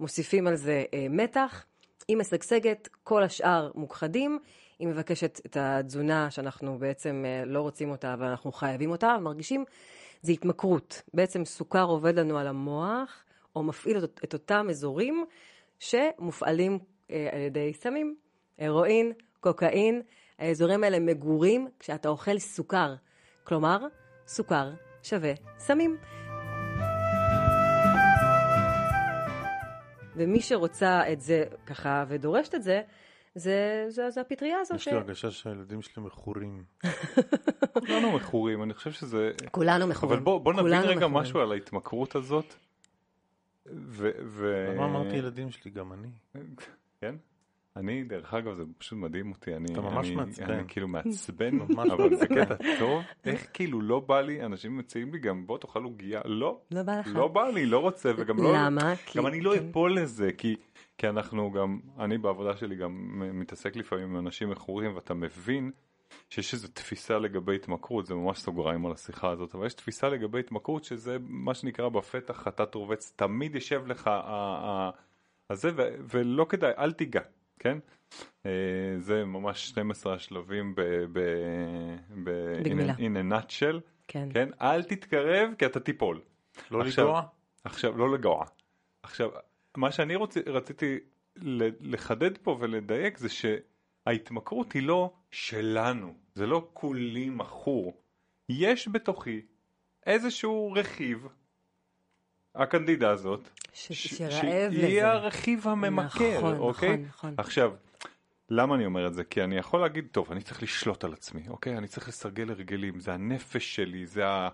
[0.00, 1.64] מוסיפים על זה אה, מתח,
[2.08, 4.38] היא משגשגת, כל השאר מוכחדים.
[4.78, 9.64] היא מבקשת את התזונה שאנחנו בעצם אה, לא רוצים אותה, אבל אנחנו חייבים אותה, ומרגישים,
[10.22, 11.02] זה התמכרות.
[11.14, 13.24] בעצם סוכר עובד לנו על המוח,
[13.56, 15.24] או מפעיל את, את אותם אזורים
[15.78, 16.78] שמופעלים
[17.32, 18.16] על ידי סמים,
[18.58, 20.02] הרואין, קוקאין.
[20.38, 22.94] האזורים האלה מגורים כשאתה אוכל סוכר.
[23.44, 23.78] כלומר,
[24.26, 24.70] סוכר
[25.02, 25.96] שווה סמים.
[30.16, 32.82] ומי שרוצה את זה ככה ודורשת את זה,
[33.34, 34.74] זה, זה, זה הפטריה הזו.
[34.74, 36.64] יש לי הרגשה שהילדים שלי מכורים.
[37.86, 39.30] כולנו מכורים, אני חושב שזה...
[39.50, 40.14] כולנו מכורים.
[40.16, 41.14] אבל בוא, בוא נבין רגע מכורים.
[41.14, 42.54] משהו על ההתמכרות הזאת.
[43.66, 44.11] ו...
[44.24, 44.74] ו...
[44.76, 45.70] מה אמרתי ילדים שלי?
[45.70, 46.08] גם אני.
[47.01, 47.14] כן?
[47.76, 50.51] אני, דרך אגב, זה פשוט מדהים אותי, אני, אתה ממש אני, מעצבן.
[50.51, 52.26] אני כאילו מעצבן, ממש אבל זה.
[52.26, 56.61] קטע טוב, איך כאילו לא בא לי, אנשים מציעים לי גם בוא תאכל עוגיה, לא,
[56.70, 57.07] לא בא לך?
[57.14, 58.94] לא בא לי, לא רוצה, וגם לא, למה?
[59.16, 59.68] גם אני לא כן.
[59.68, 60.57] אפול לזה, כי,
[60.98, 62.92] כי אנחנו גם, אני בעבודה שלי גם
[63.34, 65.70] מתעסק לפעמים עם אנשים מכורים, ואתה מבין
[66.30, 70.40] שיש איזו תפיסה לגבי התמכרות, זה ממש סוגריים על השיחה הזאת, אבל יש תפיסה לגבי
[70.40, 74.90] התמכרות שזה מה שנקרא בפתח חטאת רובץ, תמיד יושב לך ה-
[75.51, 77.20] ה- הזה, ו- ולא כדאי, אל תיגע,
[77.59, 77.78] כן?
[78.46, 78.51] אה,
[78.98, 80.80] זה ממש 12 השלבים ב...
[81.12, 81.18] ב,
[82.24, 82.30] ב
[82.61, 82.92] בגמילה.
[82.94, 84.28] in, a, in a nutshell, כן.
[84.34, 84.48] כן?
[84.61, 86.20] אל תתקרב כי אתה תיפול.
[86.70, 87.22] לא עכשיו- לגרוע?
[87.64, 88.44] עכשיו, לא לגוע.
[89.03, 89.30] עכשיו,
[89.76, 90.98] מה שאני רוצ, רציתי
[91.80, 98.01] לחדד פה ולדייק זה שההתמכרות היא לא שלנו, זה לא כולי מכור.
[98.48, 99.40] יש בתוכי
[100.07, 101.26] איזשהו רכיב,
[102.55, 105.12] הקנדידה הזאת, ש- ש- שרעב שהיא לזה.
[105.12, 106.88] הרכיב הממכר, נכון, אוקיי?
[106.96, 107.34] נכון, נכון.
[107.38, 107.72] עכשיו,
[108.50, 109.24] למה אני אומר את זה?
[109.24, 111.78] כי אני יכול להגיד, טוב, אני צריך לשלוט על עצמי, אוקיי?
[111.78, 114.48] אני צריך לסרגל הרגלים, זה הנפש שלי, זה ה...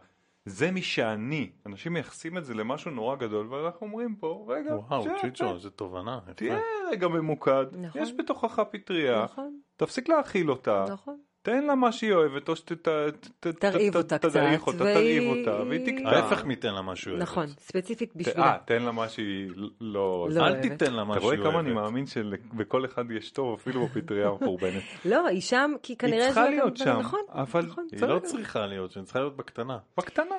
[0.45, 1.51] זה מי שאני.
[1.67, 5.71] אנשים מייחסים את זה למשהו נורא גדול, ואנחנו אומרים פה, רגע, וואו, שנייה, צ'יצ'ו, זו
[5.71, 6.21] תובנה.
[6.37, 6.59] תהיה
[6.91, 8.03] רגע ממוקד, נכון.
[8.03, 11.19] יש בתוכך פטריה, נכון, תפסיק להאכיל אותה, נכון.
[11.47, 12.55] תן לה מה שהיא אוהבת, או
[13.59, 16.09] תרעיב אותה קצת, תדריך אותה, תרעיב אותה, והיא תקטע.
[16.09, 17.61] ההפך מתן לה מה נכון, אוהבת.
[17.61, 18.47] ספציפית ת- בשבילה.
[18.47, 19.69] אה, תן לה מה שהיא לא...
[19.81, 20.29] לא.
[20.31, 20.63] אל אוהבת.
[20.63, 21.51] תיתן לה מה אתה שהוא רואה אוהבת.
[21.53, 24.83] כמה אני מאמין שבכל אחד יש טוב, אפילו בפטריה המחורבנת.
[25.05, 26.19] לא, היא שם כי כנראה...
[26.19, 27.87] היא צריכה להיות שם, נכון, אבל נכון.
[27.93, 29.79] היא לא צריכה להיות, היא צריכה להיות בקטנה.
[29.99, 30.35] בקטנה.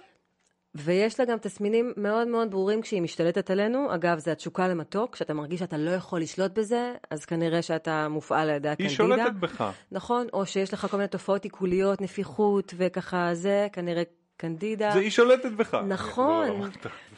[0.78, 3.96] ויש לה גם תסמינים מאוד מאוד ברורים כשהיא משתלטת עלינו.
[3.96, 8.50] אגב, זה התשוקה למתוק, כשאתה מרגיש שאתה לא יכול לשלוט בזה, אז כנראה שאתה מופעל
[8.50, 8.96] על ידי היא הקנדידה.
[8.96, 9.72] שולטת בך.
[9.92, 14.04] נכון, או שיש לך כל מיני תופעות עיקוליות, נפיחות וככה זה, כנראה
[14.38, 14.92] קנדידה.
[14.94, 15.78] זה היא שולטת בך.
[15.88, 16.68] נכון, לא.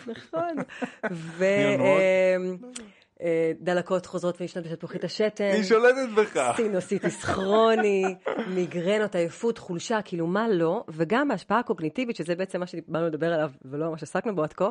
[0.07, 0.55] נכון.
[1.39, 2.79] מאוד.
[3.23, 5.43] ודלקות חוזרות ונשנות בשלפוחית השתן.
[5.53, 6.53] היא שולטת בך.
[6.55, 8.03] סינוסיטיס כרוני,
[8.55, 13.51] מיגרנות, עייפות, חולשה, כאילו מה לא, וגם בהשפעה הקוגניטיבית, שזה בעצם מה שבאנו לדבר עליו
[13.65, 14.69] ולא מה שעסקנו בו עד כה.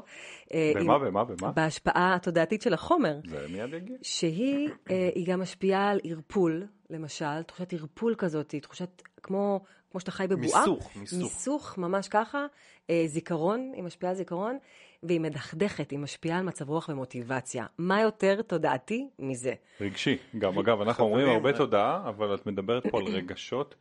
[0.54, 1.52] אה, במה, היא- במה, במה?
[1.52, 3.96] בהשפעה התודעתית של החומר, זה מיד יגיע.
[4.02, 10.26] שהיא אה, גם משפיעה על ערפול, למשל, תחושת ערפול כזאת, תחושת כמו, כמו שאתה חי
[10.26, 10.60] בבועה.
[10.60, 11.18] מיסוך, מיסוך.
[11.22, 12.46] מיסוך, ממש ככה.
[12.90, 14.58] אה, זיכרון, היא משפיעה על זיכרון,
[15.02, 17.66] והיא מדכדכת, היא משפיעה על מצב רוח ומוטיבציה.
[17.78, 19.54] מה יותר תודעתי מזה?
[19.80, 20.18] רגשי.
[20.38, 23.74] גם, אגב, אנחנו אומרים הרבה תודעה, אבל את מדברת פה על רגשות,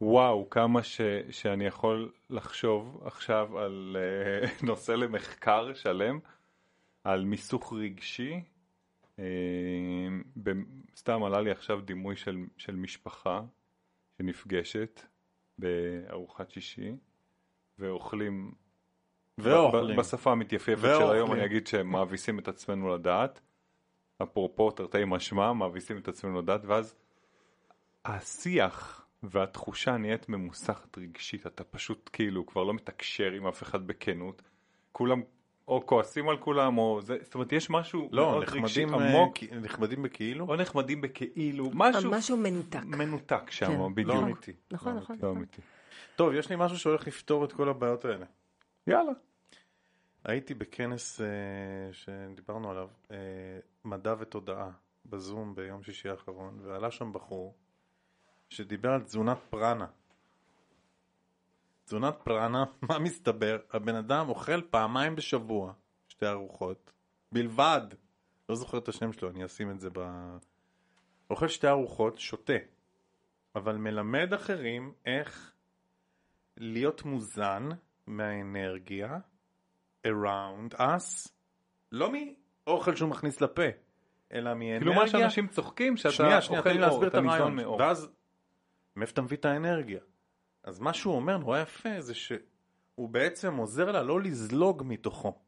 [0.00, 6.18] וואו, כמה ש, שאני יכול לחשוב עכשיו על אה, נושא למחקר שלם,
[7.04, 8.40] על מיסוך רגשי.
[10.42, 10.62] ב-
[10.96, 13.42] סתם עלה לי עכשיו דימוי של, של משפחה
[14.18, 15.00] שנפגשת
[15.58, 16.92] בארוחת שישי
[17.78, 18.52] ואוכלים,
[19.42, 19.96] ואוכלים.
[19.96, 21.10] בשפה המתייפפת של ואוכלים.
[21.12, 23.40] היום אני אגיד שמאביסים את עצמנו לדעת.
[24.22, 26.94] אפרופו תרתי משמע, מאביסים את עצמנו לדעת, ואז
[28.04, 34.42] השיח והתחושה נהיית ממוסכת רגשית, אתה פשוט כאילו כבר לא מתקשר עם אף אחד בכנות,
[34.92, 35.22] כולם
[35.68, 39.08] או כועסים על כולם, או זה, זאת אומרת יש משהו לא, מאוד רגשי נחמדים, אה,
[39.20, 40.46] עמוק, כי- נחמדים בכאילו?
[40.48, 42.82] או נחמדים בכאילו, משהו משהו מנותק.
[42.84, 43.94] מנותק שם, כן.
[43.94, 44.08] בדיוק.
[44.16, 44.52] לא אמיתי.
[44.70, 45.16] נכון, לא נכון.
[45.22, 45.36] לא נכון.
[45.36, 45.60] אמיתי.
[46.16, 48.26] טוב, יש לי משהו שהולך לפתור את כל הבעיות האלה.
[48.86, 49.12] יאללה.
[50.24, 51.26] הייתי בכנס אה,
[51.92, 53.16] שדיברנו עליו, אה,
[53.84, 54.70] מדע ותודעה,
[55.06, 57.54] בזום ביום שישי האחרון, ועלה שם בחור
[58.48, 59.86] שדיבר על תזונת פרנה.
[61.84, 63.58] תזונת פרנה, מה מסתבר?
[63.72, 65.72] הבן אדם אוכל פעמיים בשבוע,
[66.08, 66.92] שתי ארוחות,
[67.32, 67.82] בלבד.
[68.48, 70.00] לא זוכר את השם שלו, אני אשים את זה ב...
[71.30, 72.52] אוכל שתי ארוחות, שותה,
[73.54, 75.52] אבל מלמד אחרים איך
[76.56, 77.68] להיות מוזן
[78.06, 79.18] מהאנרגיה
[80.06, 81.28] around us,
[81.92, 82.12] לא
[82.66, 83.62] מאוכל שהוא מכניס לפה,
[84.32, 84.78] אלא מאנרגיה.
[84.78, 87.56] כאילו מה שאנשים צוחקים שאתה שנייה, שנייה, אוכל לי אור, להסביר את אתה ניזון.
[87.56, 87.80] מאור.
[87.80, 88.08] ואז,
[88.96, 90.00] מאיפה אתה מביא את האנרגיה?
[90.64, 95.38] אז מה שהוא אומר נורא יפה זה שהוא בעצם עוזר לה לא לזלוג מתוכו,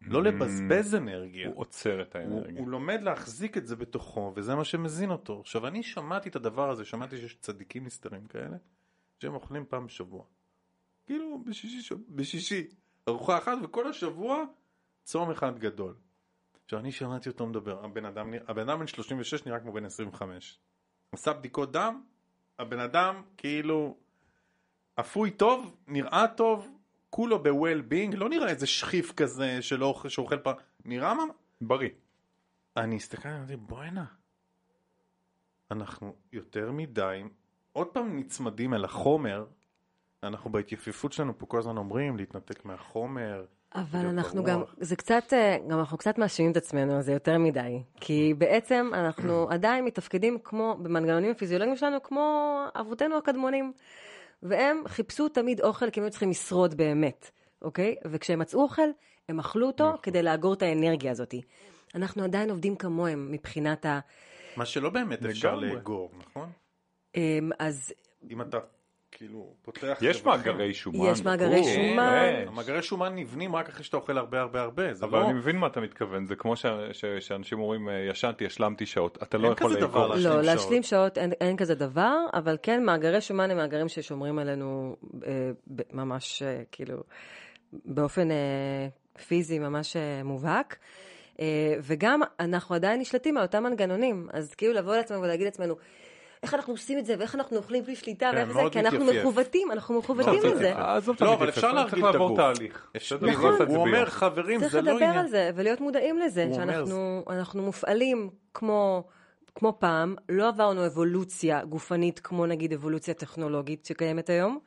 [0.00, 1.46] לא לבזבז אנרגיה.
[1.46, 1.50] Mm.
[1.50, 2.60] הוא עוצר את הוא, האנרגיה.
[2.60, 5.40] הוא לומד להחזיק את זה בתוכו, וזה מה שמזין אותו.
[5.40, 8.56] עכשיו, אני שמעתי את הדבר הזה, שמעתי שיש צדיקים נסתרים כאלה,
[9.18, 10.24] שהם אוכלים פעם בשבוע.
[11.06, 12.68] כאילו, בשישי, בשישי,
[13.08, 14.44] ארוחה אחת, וכל השבוע
[15.04, 15.94] צום אחד גדול.
[16.64, 20.58] עכשיו, אני שמעתי אותו מדבר, הבן אדם, הבן אדם בן 36 נראה כמו בן 25.
[21.12, 22.02] עשה בדיקות דם,
[22.58, 23.96] הבן אדם כאילו
[25.00, 26.68] אפוי טוב, נראה טוב,
[27.10, 30.54] כולו ב-well-being, לא נראה איזה שכיף כזה שלא אוכל- שאוכל פעם,
[30.84, 31.22] נראה מה...
[31.60, 31.90] בריא.
[32.76, 34.04] אני הסתכל עליו ואמרתי, בואנה,
[35.70, 37.22] אנחנו יותר מדי,
[37.72, 39.46] עוד פעם נצמדים אל החומר,
[40.22, 43.44] אנחנו בהתייפיפות שלנו פה כל הזמן אומרים להתנתק מהחומר.
[43.74, 44.70] אבל אנחנו ברוח.
[44.70, 47.82] גם, זה קצת, אה, גם אנחנו קצת מאשימים את עצמנו, זה יותר מדי.
[48.00, 53.72] כי בעצם אנחנו עדיין מתפקדים כמו, במנגנונים הפיזיולוגיים שלנו, כמו אבותינו הקדמונים.
[54.42, 57.30] והם חיפשו תמיד אוכל כי הם היו צריכים לשרוד באמת,
[57.62, 57.96] אוקיי?
[58.04, 58.88] וכשהם מצאו אוכל,
[59.28, 61.34] הם אכלו אותו כדי לאגור את האנרגיה הזאת.
[61.94, 64.00] אנחנו עדיין עובדים כמוהם מבחינת ה...
[64.56, 65.54] מה שלא באמת אפשר.
[65.54, 66.50] לאגור, נכון?
[67.16, 67.92] אמ, אז
[68.30, 68.58] אם אתה
[69.16, 69.98] כאילו פותח...
[70.00, 70.24] יש.
[70.24, 71.12] מאגרי שומן.
[71.12, 71.68] יש מאגרי ברור.
[71.74, 72.34] שומן.
[72.46, 75.24] המאגרי שומן נבנים רק אחרי שאתה אוכל הרבה הרבה הרבה, זה אבל לא...
[75.24, 79.18] אני מבין מה אתה מתכוון, זה כמו ש- ש- שאנשים אומרים, אה, ישנתי, השלמתי שעות,
[79.22, 79.80] אתה לא יכול.
[79.80, 80.44] דבר להשלים לא, שעות.
[80.44, 84.96] להשלים שעות אין, כזה דבר, אבל כן, מאגרי שומן הם מאגרים ששומרים עלינו
[85.26, 85.30] אה,
[85.74, 87.02] ב- ממש, אה, כאילו,
[87.72, 88.28] באופן
[89.28, 90.76] פיזי ממש מובהק.
[91.82, 95.74] וגם אנחנו עדיין נשלטים על אותם מנגנונים, אז כאילו לבוא לעצמנו ולהגיד לעצמנו,
[96.42, 99.04] איך אנחנו עושים את זה, ואיך אנחנו אוכלים בלי שליטה, כן, ואיך זה, כי אנחנו.
[99.04, 100.72] מכוותים, אנחנו מכוותים מאוד לזה.
[100.72, 102.38] את לא, אבל אפשר צריך להרגיל את הגוף.
[103.22, 103.58] נכון.
[103.58, 104.06] לא הוא אומר.
[104.06, 105.18] חברים, צריך זה לא לדבר עניין.
[105.18, 109.04] על זה ולהיות מודעים לזה, שאנחנו אנחנו מופעלים כמו,
[109.54, 114.58] כמו פעם, לא עברנו אבולוציה גופנית כמו נגיד אבולוציה טכנולוגית שקיימת היום,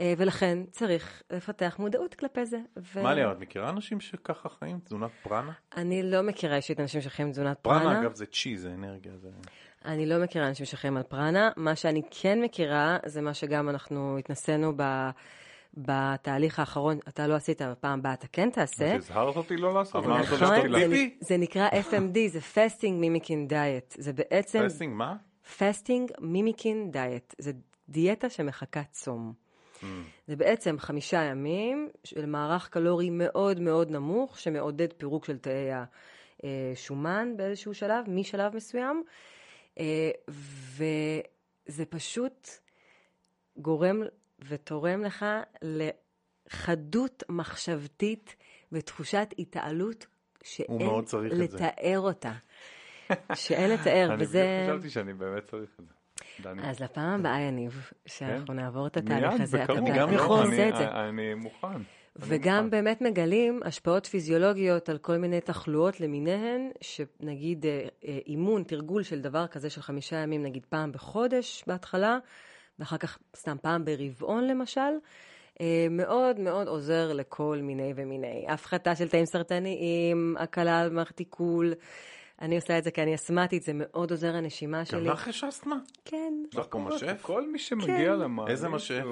[0.00, 2.58] אה, ולכן צריך לפתח מודעות כלפי זה.
[2.76, 3.02] ו...
[3.02, 4.78] מה ליאור, את מכירה אנשים שככה חיים?
[4.84, 5.52] תזונת פרנה?
[5.76, 8.00] אני לא מכירה אישית אנשים שחיים תזונת פרנה, פרנה.
[8.00, 9.12] אגב, זה צ'י, זה אנרגיה.
[9.16, 9.28] זה...
[9.84, 11.50] אני לא מכירה אנשים שחיים על פרנה.
[11.56, 14.82] מה שאני כן מכירה, זה מה שגם אנחנו התנסינו ב...
[15.76, 18.94] בתהליך האחרון, אתה לא עשית, בפעם הבאה אתה כן תעשה.
[18.94, 20.78] הזהרת אותי לא לעשות, אמרת אמרת לו לשתות שתוק לה.
[20.78, 21.14] ביבי?
[21.20, 23.94] זה נקרא FMD, זה Fasting Mimicking Diet.
[23.98, 25.16] זה בעצם פסינג, מה?
[25.58, 27.34] Fasting Mimicking Diet.
[27.38, 27.52] זה
[27.88, 29.32] דיאטה שמחקה צום.
[29.80, 29.84] Mm.
[30.26, 35.68] זה בעצם חמישה ימים של מערך קלורי מאוד מאוד נמוך, שמעודד פירוק של תאי
[36.42, 39.12] השומן באיזשהו שלב, משלב מסוים, אה,
[41.68, 42.48] וזה פשוט
[43.56, 44.02] גורם
[44.48, 45.26] ותורם לך
[45.62, 48.36] לחדות מחשבתית
[48.72, 50.06] ותחושת התעלות
[50.44, 50.88] שאין.
[51.22, 52.32] לתאר אותה.
[53.34, 54.62] שאין לתאר, אני וזה...
[54.62, 55.94] בדיוק חשבתי שאני באמת צריך את זה.
[56.42, 56.70] דני.
[56.70, 59.42] אז לפעם הבאה, יניב, שאנחנו נעבור את התהליך כן.
[59.42, 59.72] הזה, אתה.
[59.72, 60.46] אני גם אתה יכול.
[60.46, 60.72] אני-.
[61.08, 61.82] אני מוכן.
[62.16, 62.70] וגם מוכן.
[62.70, 69.20] באמת מגלים השפעות פיזיולוגיות על כל מיני תחלואות למיניהן, שנגיד אה, אה, אימון, תרגול של
[69.20, 72.18] דבר כזה של חמישה ימים, נגיד פעם בחודש בהתחלה,
[72.78, 74.80] ואחר כך סתם פעם ברבעון למשל,
[75.60, 78.46] אה, מאוד מאוד עוזר לכל מיני ומיני.
[78.48, 81.72] הפחתה של תאים סרטניים, הקלה על מערכת עיכול,
[82.42, 85.04] אני עושה את זה כי אני אסמטית, זה מאוד עוזר לנשימה גם שלי.
[85.04, 85.76] לך יש אסתמה?
[86.04, 87.22] כן, יש לך פה משף?
[87.22, 88.18] כל מי שמגיע כן.
[88.18, 88.50] למעלית.
[88.50, 89.04] איזה משף?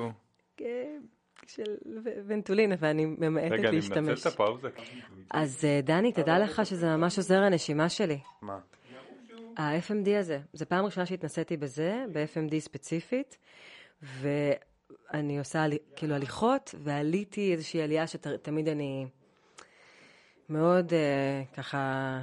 [1.58, 3.98] אה, של ו- ונטולין, ואני ממעטת רגע, אני להשתמש.
[4.08, 4.68] מנצל את הפאוזה.
[5.30, 8.18] אז אה, דני, תדע לך שזה ממש עוזר לנשימה שלי.
[8.42, 8.58] מה?
[9.56, 13.38] ה-FMD הזה, זו פעם ראשונה שהתנסיתי בזה, ב-FMD ספציפית,
[14.02, 15.64] ואני עושה
[15.96, 19.06] כאילו הליכות, ועליתי איזושהי עלייה שתמיד אני
[20.48, 22.20] מאוד אה, ככה,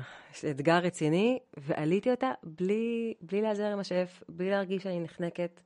[0.51, 5.61] אתגר רציני, ועליתי אותה בלי, בלי להיעזר עם השף, בלי להרגיש שאני נחנקת.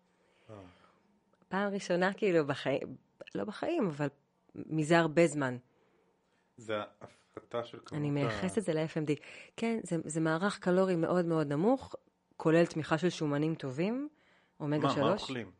[1.49, 2.95] פעם ראשונה כאילו בחיים,
[3.35, 4.07] לא בחיים, אבל
[4.55, 5.57] מזה הרבה זמן.
[6.57, 9.11] זה ההפחתה של כמות אני ה- מייחסת את זה ל-FMD.
[9.57, 11.95] כן, זה, זה מערך קלורי מאוד מאוד נמוך,
[12.37, 14.09] כולל תמיכה של שומנים טובים,
[14.59, 14.99] אומגה מה, 3.
[15.05, 15.51] מה אוכלים?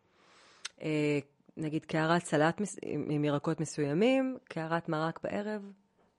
[0.81, 1.19] אה,
[1.57, 2.77] נגיד קערת סלט מס...
[2.81, 5.71] עם, ירקות מסוימים, קערת מרק בערב,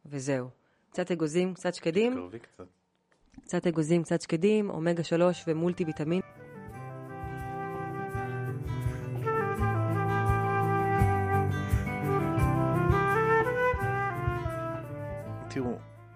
[0.06, 0.48] וזהו.
[0.90, 2.64] קצת אגוזים, קצת שקדים, קצת.
[3.42, 6.20] קצת אגוזים, קצת שקדים, אומגה 3 ומולטי ויטמין.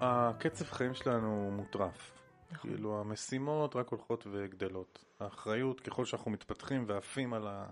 [0.06, 2.12] הקצב חיים שלנו מוטרף.
[2.50, 2.70] נכון.
[2.70, 5.04] כאילו המשימות רק הולכות וגדלות.
[5.20, 7.66] האחריות, ככל שאנחנו מתפתחים ועפים על ה...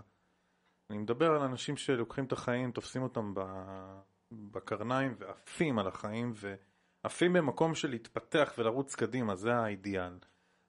[0.89, 3.41] אני מדבר על אנשים שלוקחים את החיים, תופסים אותם ב...
[4.31, 10.17] בקרניים ועפים על החיים ועפים במקום של להתפתח ולרוץ קדימה, זה האידיאל.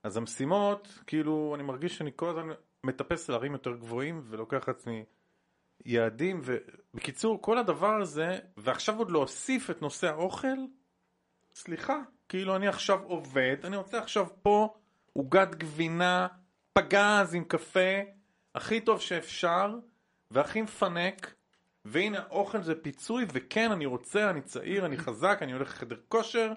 [0.05, 2.53] אז המשימות, כאילו, אני מרגיש שאני כל הזמן
[2.85, 5.05] מטפס להרים יותר גבוהים ולוקח לעצמי
[5.85, 10.59] יעדים, ובקיצור, כל הדבר הזה, ועכשיו עוד להוסיף את נושא האוכל,
[11.57, 11.97] סליחה,
[12.29, 14.75] כאילו אני עכשיו עובד, אני רוצה עכשיו פה
[15.13, 16.27] עוגת גבינה,
[16.73, 18.01] פגז עם קפה,
[18.55, 19.75] הכי טוב שאפשר,
[20.31, 21.35] והכי מפנק,
[21.85, 26.53] והנה האוכל זה פיצוי, וכן, אני רוצה, אני צעיר, אני חזק, אני הולך לחדר כושר.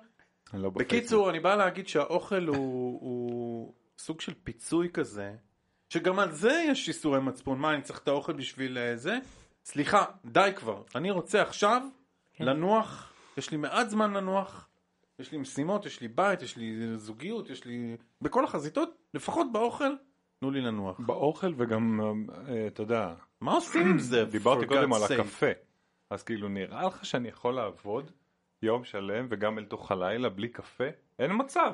[0.53, 0.69] לא.
[0.69, 5.33] בקיצור, אני בא להגיד שהאוכל הוא, הוא סוג של פיצוי כזה,
[5.89, 7.59] שגם על זה יש איסורי מצפון.
[7.59, 9.17] מה, אני צריך את האוכל בשביל אה, זה?
[9.65, 10.83] סליחה, די כבר.
[10.95, 11.81] אני רוצה עכשיו
[12.33, 12.45] כן.
[12.45, 14.68] לנוח, יש לי מעט זמן לנוח,
[15.19, 17.97] יש לי משימות, יש לי בית, יש לי זוגיות, יש לי...
[18.21, 19.93] בכל החזיתות, לפחות באוכל,
[20.39, 20.99] תנו לי לנוח.
[20.99, 21.99] באוכל וגם,
[22.47, 24.25] אה, אתה יודע, מה עושים עם זה?
[24.37, 25.01] דיברתי קודם על?
[25.03, 25.51] הקפה.
[26.09, 28.11] אז כאילו, נראה לך שאני יכול לעבוד
[28.61, 30.83] יום שלם וגם אל תוך הלילה בלי קפה?
[31.19, 31.73] אין מצב.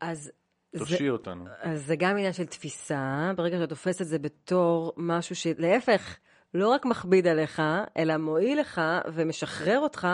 [0.00, 0.32] אז
[0.72, 1.44] זה, תושיע אותנו.
[1.60, 6.18] אז זה גם עניין של תפיסה, ברגע שאתה תופס את זה בתור משהו שלהפך,
[6.54, 7.62] לא רק מכביד עליך,
[7.96, 8.80] אלא מועיל לך
[9.14, 10.08] ומשחרר אותך,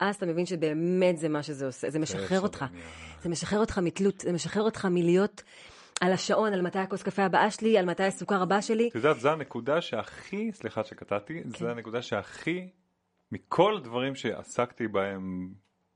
[0.00, 2.62] אז אתה מבין שבאמת זה מה שזה עושה, זה משחרר יסוד אותך.
[2.62, 2.82] העניין.
[3.22, 5.42] זה משחרר אותך מתלות, זה משחרר אותך מלהיות
[6.00, 8.88] על השעון, על מתי הכוס קפה הבאה שלי, על מתי הסוכר הבא שלי.
[8.88, 11.58] את יודעת, זו הנקודה שהכי, סליחה שקטעתי, כן.
[11.58, 12.68] זו הנקודה שהכי,
[13.32, 15.52] מכל הדברים שעסקתי בהם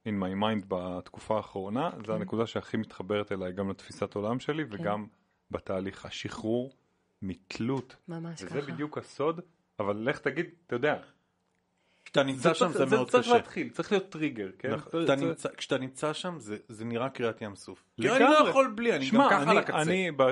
[0.08, 2.04] in my mind בתקופה האחרונה, כן.
[2.06, 5.06] זו הנקודה שהכי מתחברת אליי גם לתפיסת עולם שלי וגם
[5.50, 6.72] בתהליך השחרור
[7.22, 7.96] מתלות.
[8.08, 8.72] ממש וזה ככה.
[8.72, 9.40] בדיוק הסוד,
[9.80, 10.94] אבל לך תגיד, אתה יודע,
[12.12, 13.34] כשאתה נמצא שם זה מאוד צריך קשה.
[13.34, 14.70] להתחיל, צריך להיות טריגר, כן?
[14.70, 15.06] נכון.
[15.06, 17.84] זה- אתה זה- נמצא- כשאתה נמצא שם זה- זה נראה קריעת ים סוף.
[17.96, 18.24] כי לגמרי.
[18.24, 19.82] אני לא יכול בלי, אני גם שמע, ככה על אני, הקצה.
[19.82, 20.22] אני ב,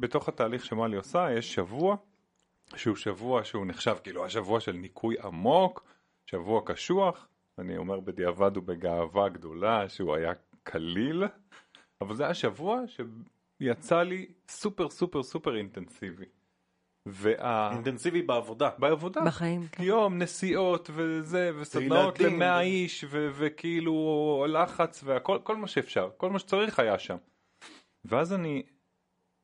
[0.00, 1.96] בתוך התהליך שמלי עושה, יש שבוע
[2.76, 5.84] שהוא שבוע שהוא נחשב כאילו השבוע של ניקוי עמוק,
[6.26, 7.28] שבוע קשוח,
[7.58, 11.24] אני אומר בדיעבד ובגאווה גדולה שהוא היה קליל,
[12.00, 12.80] אבל זה היה שבוע
[13.60, 16.24] שיצא לי סופר סופר סופר אינטנסיבי.
[17.06, 17.70] וה...
[17.72, 18.70] אינטנסיבי בעבודה.
[18.78, 19.20] בעבודה.
[19.20, 19.82] בחיים, כן.
[19.82, 22.20] יום נסיעות וזה וסדנאות.
[22.20, 27.16] למאה איש ו- וכאילו לחץ והכל כל מה שאפשר כל מה שצריך היה שם.
[28.04, 28.62] ואז אני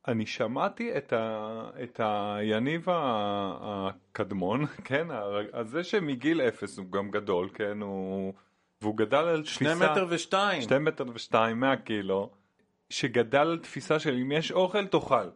[0.07, 5.07] אני שמעתי את, ה, את היניב ה- הקדמון כן
[5.53, 8.33] הזה שמגיל אפס הוא גם גדול כן הוא
[8.81, 10.61] והוא גדל על שני תפיסה מטר ושתיים.
[10.61, 12.29] שתי מטר ושתיים מאה קילו
[12.89, 15.27] שגדל על תפיסה של אם יש אוכל תאכל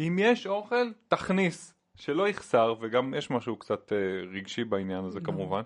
[0.00, 1.74] אם יש אוכל תכניס.
[1.96, 3.98] שלא יחסר וגם יש משהו קצת אה,
[4.32, 5.62] רגשי בעניין הזה כמובן.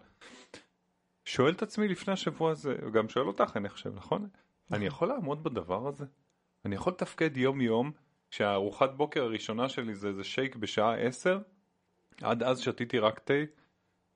[1.25, 4.29] שואל את עצמי לפני השבוע הזה וגם שואל אותך אני חושב נכון?
[4.73, 6.05] אני יכול לעמוד בדבר הזה?
[6.65, 7.93] אני יכול לתפקד יום יום
[8.31, 11.39] כשהארוחת בוקר הראשונה שלי זה איזה שייק בשעה 10
[12.23, 13.35] עד אז שתיתי רק תה?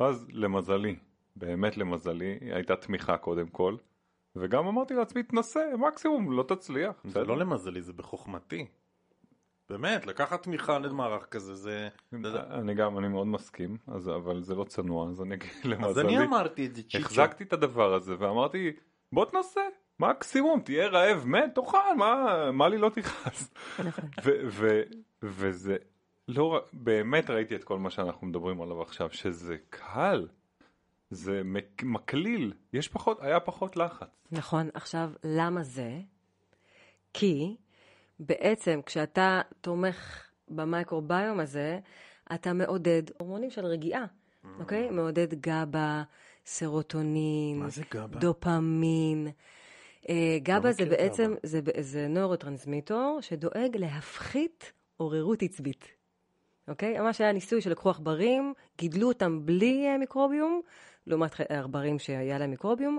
[0.00, 0.96] ואז למזלי
[1.36, 3.76] באמת למזלי הייתה תמיכה קודם כל.
[4.36, 7.02] וגם אמרתי לעצמי תנסה מקסימום לא תצליח.
[7.04, 7.24] זה?
[7.24, 8.66] לא למזלי, זה בחוכמתי.
[9.70, 11.88] באמת, לקחת תמיכה למערך כזה, זה...
[12.34, 16.16] אני גם, אני מאוד מסכים, אז, אבל זה לא צנוע, אז אני אגיד אז למזלי.
[16.16, 16.98] אני אמרתי את זה צ'יצ'ו.
[16.98, 18.72] החזקתי את הדבר הזה ואמרתי,
[19.12, 19.60] בוא תנסה,
[20.00, 23.54] מקסימום, תהיה רעב, מת, תאכל, מה, מה לי לא תכעס.
[23.84, 24.04] נכון.
[24.24, 24.82] ו- ו-
[25.22, 25.76] וזה,
[26.28, 30.28] לא רק, באמת ראיתי את כל מה שאנחנו מדברים עליו עכשיו, שזה קל,
[31.10, 34.08] זה מק- מקליל, יש פחות, היה פחות לחץ.
[34.32, 35.98] נכון, עכשיו, למה זה?
[37.12, 37.56] כי
[38.20, 41.78] בעצם כשאתה תומך במייקרוביום הזה,
[42.34, 44.06] אתה מעודד הורמונים של רגיעה,
[44.58, 44.90] אוקיי?
[44.90, 46.02] מעודד GABA,
[46.46, 48.18] סרוטונין, זה GABA?
[48.18, 49.28] דופמין.
[50.08, 51.40] אה, גבה זה מכיר בעצם, GABA.
[51.42, 55.84] זה, זה נוירוטרנסמיטור שדואג להפחית עוררות עצבית.
[56.68, 57.00] אוקיי?
[57.00, 60.60] ממש היה ניסוי שלקחו עכברים, גידלו אותם בלי אה, מיקרוביום,
[61.06, 62.98] לעומת עכברים שהיה להם מיקרוביום,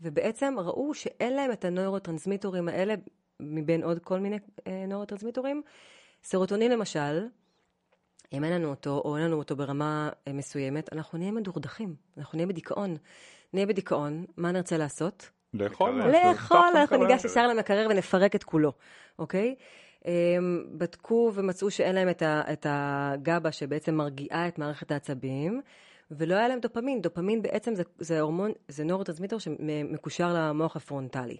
[0.00, 2.94] ובעצם ראו שאין להם את הנוירוטרנסמיטורים האלה,
[3.40, 5.62] מבין עוד כל מיני אה, נוירוטרנסמיטורים.
[6.24, 7.26] סרוטונין למשל,
[8.32, 12.36] אם אין לנו אותו, או אין לנו אותו ברמה אה, מסוימת, אנחנו נהיה מדוכדכים, אנחנו
[12.36, 12.96] נהיה בדיכאון.
[13.52, 15.30] נהיה בדיכאון, מה נרצה לעשות?
[15.54, 16.96] לאכול לאכול, אנחנו.
[16.96, 18.72] ניגש ישר למקרר ונפרק את כולו,
[19.18, 19.54] אוקיי?
[20.04, 25.60] הם בדקו ומצאו שאין להם את, ה, את ה GABA שבעצם מרגיעה את מערכת העצבים,
[26.10, 27.02] ולא היה להם דופמין.
[27.02, 31.36] דופמין בעצם זה, זה הורמון, זה נוירוטרנסמיטר שמקושר למוח הפרונטלי.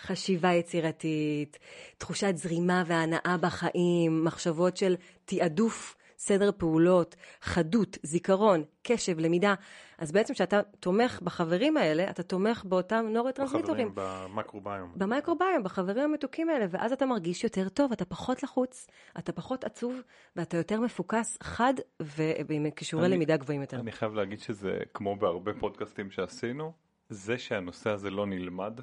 [0.00, 1.58] חשיבה יצירתית,
[1.98, 9.54] תחושת זרימה והנאה בחיים, מחשבות של תעדוף סדר פעולות, חדות, זיכרון, קשב, למידה.
[9.98, 13.88] אז בעצם כשאתה תומך בחברים האלה, אתה תומך באותם נורוטרנסמיטורים.
[13.94, 14.92] בחברים במקרוביום.
[14.96, 18.86] במייקרוביום, בחברים המתוקים האלה, ואז אתה מרגיש יותר טוב, אתה פחות לחוץ,
[19.18, 20.00] אתה פחות עצוב,
[20.36, 23.80] ואתה יותר מפוקס, חד, ועם כישורי למידה גבוהים יותר.
[23.80, 26.72] אני חייב להגיד שזה כמו בהרבה פודקאסטים שעשינו,
[27.08, 28.80] זה שהנושא הזה לא נלמד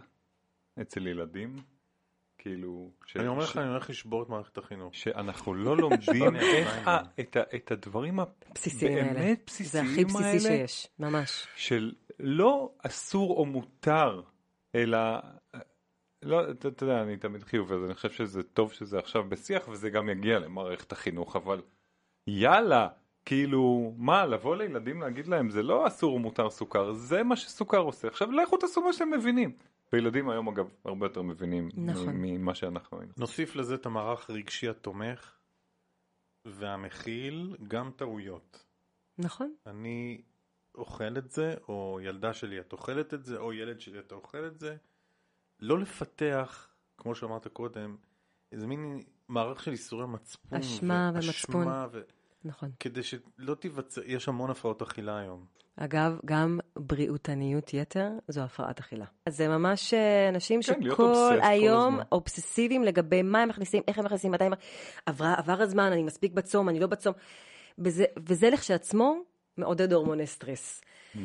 [0.82, 1.56] אצל ילדים,
[2.38, 4.96] כאילו, ש- אני אומר ש- לך, אני הולך לשבור את מערכת החינוך.
[4.96, 6.88] שאנחנו לא לומדים איך.
[6.88, 8.20] ה- את ה- את הדברים
[8.56, 9.10] בסיסיים האלה.
[9.12, 11.48] הבאמת זה בסיסיים הכי בסיסי האלה, שיש, ממש.
[11.56, 14.22] של לא אסור או מותר,
[14.76, 15.00] אלא,
[16.22, 19.68] לא, אתה, אתה יודע, אני תמיד חיובי, אז אני חושב שזה טוב שזה עכשיו בשיח
[19.68, 21.62] וזה גם יגיע למערכת החינוך, אבל
[22.28, 22.88] יאללה,
[23.26, 27.78] כאילו, מה, לבוא לילדים להגיד להם, זה לא אסור או מותר סוכר, זה מה שסוכר
[27.78, 29.52] עושה, עכשיו לכו תעשו מה שאתם מבינים.
[29.94, 32.14] וילדים היום אגב הרבה יותר מבינים נכון.
[32.18, 33.14] ממה שאנחנו היינו.
[33.18, 35.38] נוסיף לזה את המערך הרגשי התומך
[36.46, 38.66] והמכיל גם טעויות.
[39.18, 39.54] נכון?
[39.66, 40.22] אני
[40.76, 44.46] אוכל את זה, או ילדה שלי את אוכלת את זה, או ילד שלי אתה אוכל
[44.48, 44.76] את זה.
[45.60, 46.68] לא לפתח,
[46.98, 47.96] כמו שאמרת קודם,
[48.52, 50.60] איזה מין מערך של ייסורי מצפון.
[50.60, 51.68] אשמה ומצפון.
[51.92, 52.02] ו...
[52.46, 52.70] נכון.
[52.80, 55.46] כדי שלא תיווצר, יש המון הפרעות אכילה היום.
[55.76, 59.06] אגב, גם בריאותניות יתר זו הפרעת אכילה.
[59.26, 62.04] אז זה ממש אה, אנשים כן, שכל כל היום הזמן.
[62.12, 64.54] אובססיביים לגבי מה הם מכניסים, איך הם מכניסים, מתי הם...
[65.06, 67.14] עבר, עבר הזמן, אני מספיק בצום, אני לא בצום.
[67.80, 69.16] וזה, וזה לכשעצמו
[69.58, 70.82] מעודד הורמוני סטרס.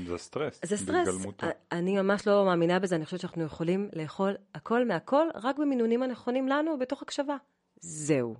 [0.06, 1.08] זה סטרס, זה סטרס.
[1.08, 1.46] בהתגלמותו.
[1.72, 6.48] אני ממש לא מאמינה בזה, אני חושבת שאנחנו יכולים לאכול הכל מהכל, רק במינונים הנכונים
[6.48, 7.36] לנו, בתוך הקשבה.
[7.80, 8.34] זהו.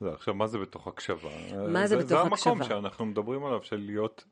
[0.00, 1.30] זה, עכשיו מה זה בתוך הקשבה?
[1.68, 2.64] מה זה בתוך זה המקום הקשבה?
[2.64, 4.24] שאנחנו מדברים עליו של להיות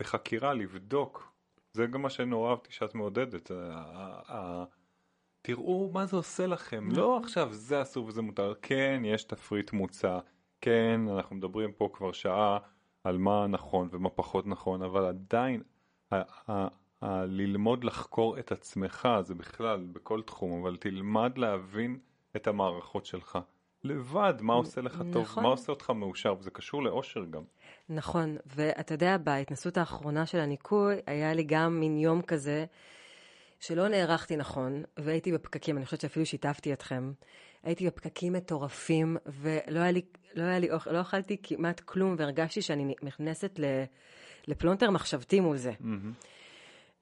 [0.00, 1.29] בחקירה, לבדוק.
[1.72, 3.50] זה גם מה שנורא אהבתי שאת מעודדת.
[3.50, 4.64] ה- ה- ה-
[5.42, 6.88] תראו מה זה עושה לכם.
[6.92, 8.54] לא עכשיו זה אסור וזה מותר.
[8.62, 10.18] כן, יש תפריט מוצע.
[10.60, 12.58] כן, אנחנו מדברים פה כבר שעה
[13.04, 15.62] על מה נכון ומה פחות נכון, אבל עדיין
[17.26, 21.98] ללמוד לחקור את עצמך זה בכלל בכל תחום, אבל תלמד להבין
[22.36, 23.38] את המערכות שלך.
[23.84, 25.42] לבד, מה עושה לך טוב, נכון.
[25.42, 27.42] מה עושה אותך מאושר, וזה קשור לאושר גם.
[27.92, 32.64] נכון, ואתה יודע, בהתנסות האחרונה של הניקוי, היה לי גם מין יום כזה,
[33.60, 37.12] שלא נערכתי נכון, והייתי בפקקים, אני חושבת שאפילו שיתפתי אתכם.
[37.62, 40.02] הייתי בפקקים מטורפים, ולא היה לי,
[40.34, 43.64] לא היה לי אוכל, לא אכלתי כמעט כלום, והרגשתי שאני נכנסת ל,
[44.48, 45.72] לפלונטר מחשבתי מול זה.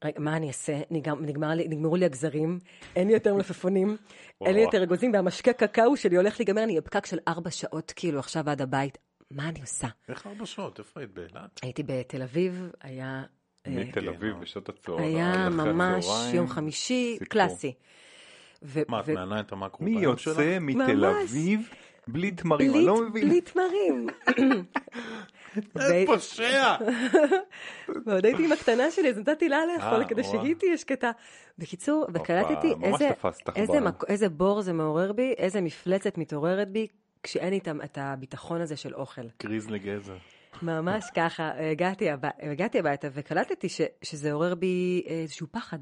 [0.04, 0.80] רגע, מה אני אעשה?
[0.90, 2.58] נגמר, נגמר לי, נגמרו לי הגזרים,
[2.96, 3.96] אין לי יותר מלפפונים,
[4.46, 4.60] אין לי.
[4.60, 8.62] יותר אגוזים, והמשקה קקאו שלי הולך להיגמר, אני בפקק של ארבע שעות, כאילו, עכשיו עד
[8.62, 9.07] הבית.
[9.30, 9.88] מה אני עושה?
[10.08, 10.78] איך ארבע שעות?
[10.78, 11.60] איפה היית באילת?
[11.62, 13.22] הייתי בתל אביב, היה...
[13.66, 14.40] אה, מתל אביב כן.
[14.40, 15.16] בשעות הצהריים.
[15.16, 16.06] היה ממש.
[16.34, 17.18] יום חמישי.
[17.28, 17.74] קלאסי.
[18.88, 19.90] מה, את מענה את המקרו מי?
[19.90, 21.04] יוצא מתל.
[21.04, 21.68] אביב
[22.08, 22.70] בלי תמרים?
[22.70, 23.28] אני לא מבין.
[23.28, 24.06] בלי תמרים.
[25.76, 26.76] איזה פושע!
[28.06, 30.24] ועוד הייתי עם הקטנה שלי, אז נתתי לה לאכול אה, כדי.
[30.24, 31.10] שהיא תהיה שקטה.
[31.58, 32.74] בקיצור, וקלטתי.
[34.08, 36.86] איזה בור זה מעורר בי, איזה מפלצת מתעוררת בי,
[37.22, 39.22] כשאין לי את הביטחון הזה של אוכל.
[39.42, 40.16] גריז לגזר.
[40.62, 45.78] ממש ככה, הגעתי, הבא, הגעתי הביתה וקלטתי ש, שזה עורר בי איזשהו פחד,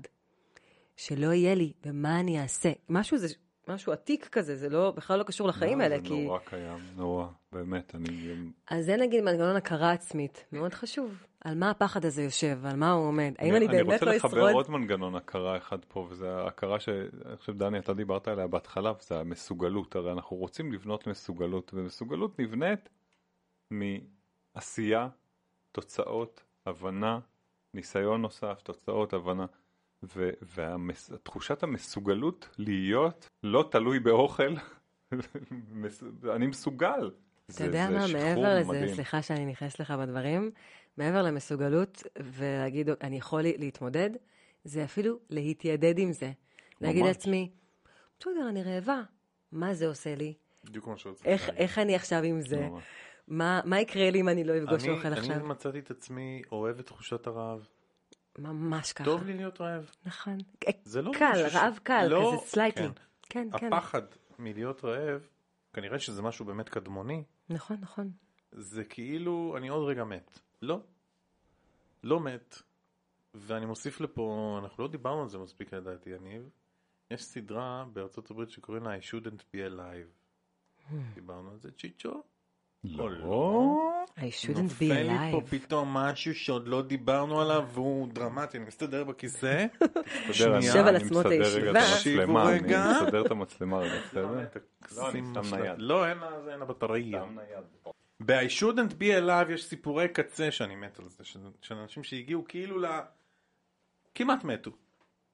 [0.96, 2.72] שלא יהיה לי, ומה אני אעשה.
[2.88, 3.28] משהו זה,
[3.68, 6.24] משהו עתיק כזה, זה לא, בכלל לא קשור לחיים לא, האלה, זה כי...
[6.24, 8.34] נורא קיים, נורא, באמת, אני...
[8.70, 11.26] אז זה נגיד מנגנון הכרה עצמית, מאוד חשוב.
[11.44, 14.16] על מה הפחד הזה יושב, על מה הוא עומד, האם אני באמת לא אני רוצה
[14.16, 14.52] לחבר אשרוד?
[14.52, 19.20] עוד מנגנון הכרה אחד פה, וזה ההכרה שאני חושב, דני, אתה דיברת עליה בהתחלה, וזה
[19.20, 19.96] המסוגלות.
[19.96, 22.88] הרי אנחנו רוצים לבנות מסוגלות, ומסוגלות נבנית
[23.70, 25.08] מעשייה,
[25.72, 27.18] תוצאות, הבנה,
[27.74, 29.46] ניסיון נוסף, תוצאות, הבנה.
[30.02, 34.54] ותחושת המסוגלות להיות לא תלוי באוכל,
[36.36, 37.10] אני מסוגל.
[37.46, 38.94] אתה זה- יודע מה, מעבר לזה.
[38.94, 40.50] סליחה שאני נכנסת לך בדברים,
[40.96, 44.10] מעבר למסוגלות ולהגיד, אני יכול להתמודד,
[44.64, 46.32] זה אפילו להתיידד עם זה.
[46.80, 47.04] להגיד.
[47.04, 47.50] לעצמי,
[48.20, 49.02] בסדר, אני רעבה,
[49.52, 50.34] מה זה עושה לי?
[50.64, 51.60] בדיוק מה שרציתי איך, להגיד.
[51.62, 52.68] איך אני עכשיו עם זה?
[53.28, 55.36] מה, מה יקרה לי אם אני לא אפגוש אוכל עכשיו?
[55.36, 57.66] אני מצאתי את עצמי אוהב את תחושת הרעב.
[58.38, 59.04] ממש ככה.
[59.04, 59.90] טוב לי להיות רעב.
[60.04, 60.38] נכון.
[60.84, 62.86] זה לא קל, משהו ש- רעב קל, לא, כזה slightly.
[62.86, 62.92] כן.
[63.28, 63.72] כן, כן.
[63.72, 64.02] הפחד
[64.38, 65.28] מלהיות רעב,
[65.72, 68.10] כנראה שזה משהו באמת קדמוני, נכון, נכון.
[68.52, 70.38] זה כאילו אני עוד רגע מת.
[70.62, 70.80] לא.
[72.02, 72.56] לא מת.
[73.34, 76.48] ואני מוסיף לפה, אנחנו לא דיברנו על זה מספיק לדעתי, יניב.
[77.10, 80.94] יש סדרה בארצות הברית שקוראים לה I shouldn't be alive.
[81.14, 82.22] דיברנו על זה, צ'יצ'ו?
[82.94, 83.76] לא.
[84.16, 85.50] I shouldn't be נופל לי פה alive.
[85.50, 89.66] פתאום משהו שעוד לא דיברנו עליו והוא דרמטי, אני מסתדר בכיסא.
[90.46, 91.80] אני- יושב על אני עצמו את מסדר רגע הישיבה.
[91.80, 92.92] המצלמה, תקשיבו אני רגע.
[93.02, 94.26] מסדר את המצלמה רגע, בסדר?
[94.96, 95.20] לא, אני.
[95.50, 95.78] נייד.
[95.78, 96.18] לא, אין
[96.58, 97.24] לה, בטריה.
[98.20, 101.24] ב-I shouldn't be alive יש סיפורי קצה שאני מת על זה,
[101.62, 102.86] של אנשים שהגיעו כאילו ל...
[104.14, 104.70] כמעט מתו.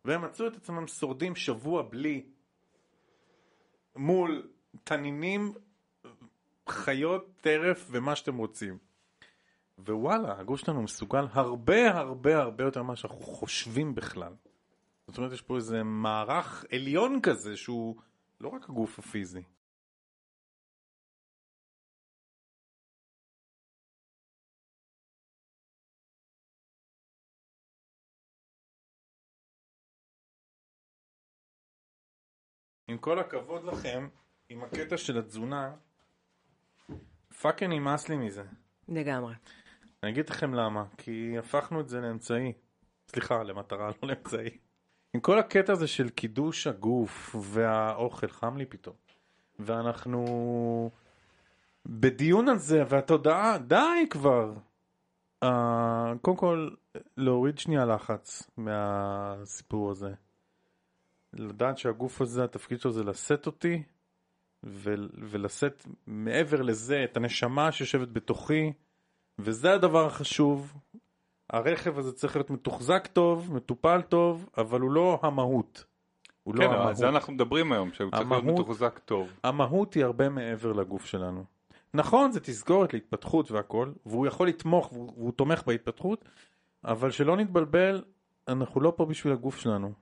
[0.04, 2.24] והם מצאו את עצמם שורדים שבוע בלי
[3.96, 4.48] מול
[4.84, 5.52] תנינים,
[6.68, 8.78] חיות, טרף ומה שאתם רוצים.
[9.78, 14.34] ווואלה, הגוף שלנו מסוגל הרבה הרבה הרבה יותר ממה שאנחנו חושבים בכלל.
[15.06, 17.96] זאת אומרת, יש פה איזה מערך עליון כזה שהוא
[18.40, 19.42] לא רק הגוף הפיזי.
[32.88, 34.08] עם כל הכבוד לכם,
[34.48, 35.74] עם הקטע של התזונה,
[37.42, 38.42] fucking נמאס לי מזה.
[38.88, 39.34] לגמרי.
[40.02, 42.52] אני אגיד לכם למה, כי הפכנו את זה לאמצעי.
[43.08, 44.50] סליחה, למטרה, לא לאמצעי.
[45.14, 48.96] עם כל הקטע הזה של קידוש הגוף והאוכל, חם לי פתאום.
[49.58, 50.90] ואנחנו
[51.86, 54.52] בדיון על זה, והתודעה, די כבר.
[55.44, 55.48] Uh,
[56.22, 56.70] קודם כל,
[57.16, 60.14] להוריד שנייה לחץ מהסיפור הזה.
[61.32, 63.82] לדעת שהגוף הזה, התפקיד שלו זה לשאת אותי,
[64.64, 68.72] ולשאת מעבר לזה את הנשמה שיושבת בתוכי,
[69.38, 70.74] וזה הדבר החשוב.
[71.50, 75.84] הרכב הזה צריך להיות מתוחזק טוב, מטופל טוב, אבל הוא לא המהות.
[76.42, 76.96] הוא כן, לא על המהות.
[76.96, 79.28] זה אנחנו מדברים היום, שהוא צריך להיות המהות- מתוחזק טוב.
[79.44, 81.44] המהות היא הרבה מעבר לגוף שלנו.
[81.94, 86.24] נכון, זה תסגורת להתפתחות והכל, והוא יכול לתמוך, והוא, והוא תומך בהתפתחות,
[86.84, 88.02] אבל שלא נתבלבל,
[88.48, 89.92] אנחנו לא פה בשביל הגוף שלנו.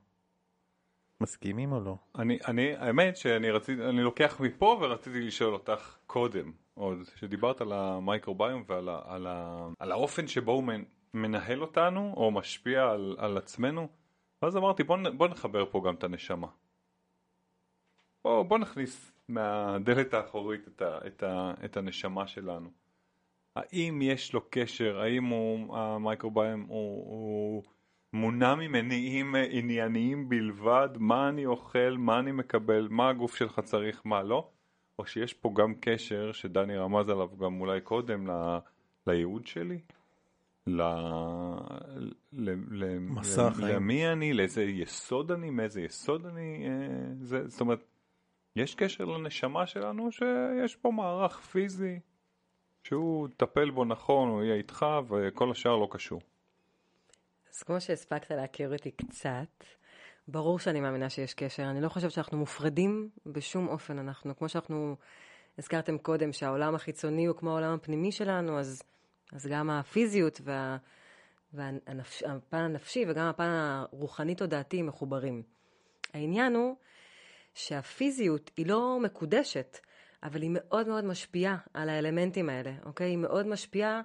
[1.21, 1.95] מסכימים או לא?
[2.15, 7.73] אני, אני, האמת שאני רציתי, אני לוקח מפה ורציתי לשאול אותך קודם, עוד, שדיברת על
[7.73, 13.15] המייקרוביום ועל ה, על ה, על האופן שבו הוא מנ- מנהל אותנו, או משפיע על,
[13.19, 13.87] על עצמנו,
[14.41, 16.47] ואז אמרתי בוא, בוא נחבר פה גם את הנשמה.
[18.23, 22.69] בוא, בוא נכניס מהדלת האחורית את, ה, את, ה, את הנשמה שלנו.
[23.55, 27.63] האם יש לו קשר, האם הוא, המייקרוביום הוא, הוא
[28.13, 34.01] מונע ממניעים אה, ענייניים בלבד, מה אני אוכל, מה אני מקבל, מה הגוף שלך צריך,
[34.05, 34.49] מה לא,
[34.99, 38.57] או שיש פה גם קשר שדני רמז עליו גם אולי קודם ל,
[39.07, 39.79] לייעוד שלי,
[40.67, 40.81] ל,
[42.33, 43.75] ל, ל, מסע החיים.
[43.75, 47.83] למי אני, לאיזה יסוד אני, מאיזה יסוד אני, אה, זה, זאת אומרת,
[48.55, 51.99] יש קשר לנשמה שלנו שיש פה מערך פיזי
[52.83, 56.21] שהוא טפל בו נכון, הוא יהיה איתך וכל השאר לא קשור.
[57.55, 59.63] אז כמו שהספקת להכיר אותי קצת,
[60.27, 61.63] ברור שאני מאמינה שיש קשר.
[61.63, 63.99] אני לא חושבת שאנחנו מופרדים בשום אופן.
[63.99, 64.95] אנחנו, כמו שאנחנו
[65.57, 68.83] הזכרתם קודם, שהעולם החיצוני הוא כמו העולם הפנימי שלנו, אז,
[69.33, 70.77] אז גם הפיזיות וה,
[71.53, 75.43] והפן הנפשי וגם הפן הרוחני-תודעתי מחוברים.
[76.13, 76.75] העניין הוא
[77.53, 79.77] שהפיזיות היא לא מקודשת,
[80.23, 83.07] אבל היא מאוד מאוד משפיעה על האלמנטים האלה, אוקיי?
[83.07, 84.01] היא מאוד משפיעה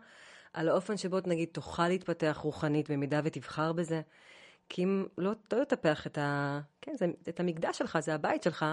[0.57, 4.01] על האופן שבו נגיד תוכל להתפתח רוחנית במידה ותבחר בזה.
[4.69, 8.67] כי אם לא, לא תטפח את, ה, כן, זה, את המקדש שלך, זה הבית שלך,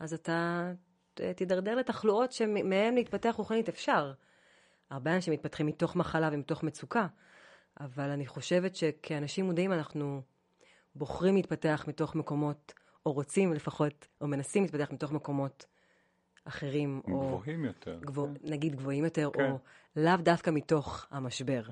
[0.00, 0.70] אז אתה
[1.14, 4.12] ת- תידרדר לתחלואות שמהן להתפתח רוחנית אפשר.
[4.90, 7.06] הרבה אנשים מתפתחים מתוך מחלה ומתוך מצוקה,
[7.80, 10.22] אבל אני חושבת שכאנשים מודעים אנחנו
[10.94, 12.72] בוחרים להתפתח מתוך מקומות,
[13.06, 15.66] או רוצים לפחות, או מנסים להתפתח מתוך מקומות
[16.48, 17.98] אחרים, או גבוהים יותר.
[18.00, 19.50] גבוה, נגיד גבוהים יותר, כן.
[19.50, 19.58] או
[19.96, 21.62] לאו דווקא מתוך המשבר.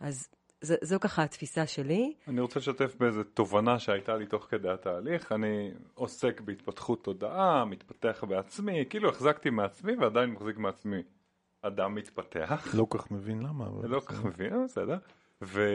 [0.00, 0.28] אז
[0.60, 2.14] זו, זו ככה התפיסה שלי.
[2.28, 5.32] אני רוצה לשתף באיזה תובנה שהייתה לי תוך כדי התהליך.
[5.32, 11.02] אני עוסק בהתפתחות תודעה, מתפתח בעצמי, כאילו החזקתי מעצמי ועדיין מחזיק מעצמי.
[11.62, 12.74] אדם מתפתח.
[12.74, 13.66] לא כל כך מבין למה.
[13.66, 14.98] אבל לא כך מבין, בסדר.
[15.42, 15.68] ו...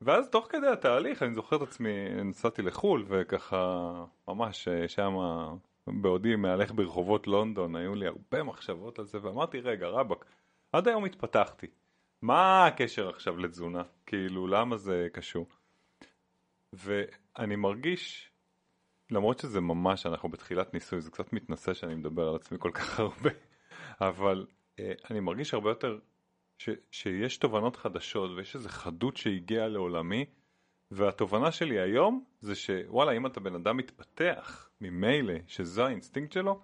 [0.00, 1.90] ואז תוך כדי התהליך אני זוכר את עצמי
[2.24, 3.90] נסעתי לחו"ל וככה
[4.28, 5.14] ממש אה, שם
[5.86, 10.24] בעודי מהלך ברחובות לונדון היו לי הרבה מחשבות על זה ואמרתי רגע רבאק
[10.72, 11.66] עד היום התפתחתי.
[12.22, 13.82] מה הקשר עכשיו לתזונה?
[14.06, 15.46] כאילו למה זה קשור?
[16.72, 18.30] ואני מרגיש
[19.10, 23.00] למרות שזה ממש אנחנו בתחילת ניסוי זה קצת מתנשא שאני מדבר על עצמי כל כך
[23.00, 23.30] הרבה
[24.00, 24.46] אבל
[24.78, 25.98] אה, אני מרגיש הרבה יותר
[26.58, 30.24] ש, שיש תובנות חדשות ויש איזו חדות שהגיעה לעולמי
[30.90, 36.60] והתובנה שלי היום זה שוואלה אם אתה בן אדם מתפתח ממילא שזו האינסטינקט שלו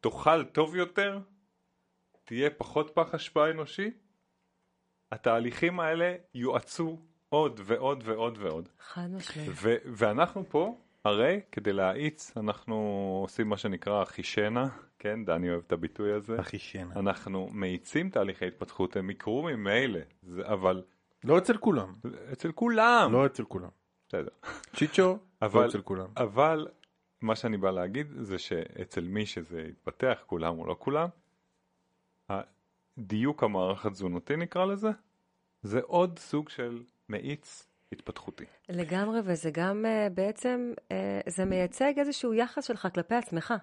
[0.00, 1.18] תאכל טוב יותר
[2.24, 3.90] תהיה פחות פח אשפה אנושי
[5.12, 9.50] התהליכים האלה יואצו עוד ועוד ועוד ועוד חד משמעית.
[9.84, 12.74] ואנחנו פה הרי כדי להאיץ אנחנו
[13.22, 14.68] עושים מה שנקרא אחישנה
[14.98, 16.94] כן דני אוהב את הביטוי הזה אחי שינה.
[16.96, 20.82] אנחנו מאיצים תהליכי התפתחות הם יקרו ממילא זה, אבל
[21.24, 21.92] לא אצל כולם.
[22.32, 23.68] אצל כולם לא אצל כולם.
[24.08, 24.28] בסדר.
[24.76, 26.06] צ'יצ'ו, אבל- לא אצל כולם.
[26.16, 26.66] אבל
[27.24, 31.08] מה שאני בא להגיד זה שאצל מי שזה יתפתח כולם או לא כולם
[32.28, 34.88] הדיוק המערך התזונתי נקרא לזה
[35.62, 38.44] זה עוד סוג של מאיץ התפתחותי.
[38.68, 40.90] לגמרי, וזה גם uh, בעצם, uh,
[41.26, 43.54] זה מייצג איזשהו יחס שלך כלפי עצמך.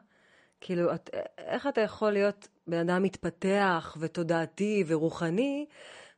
[0.62, 5.66] כאילו, את, איך אתה יכול להיות בן אדם מתפתח ותודעתי ורוחני,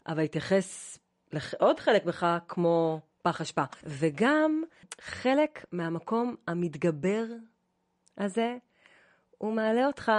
[0.07, 0.99] אבל להתייחס
[1.33, 3.63] לעוד חלק בך כמו פח אשפה.
[3.83, 4.63] וגם
[5.01, 7.25] חלק מהמקום המתגבר
[8.17, 8.57] הזה,
[9.37, 10.11] הוא מעלה אותך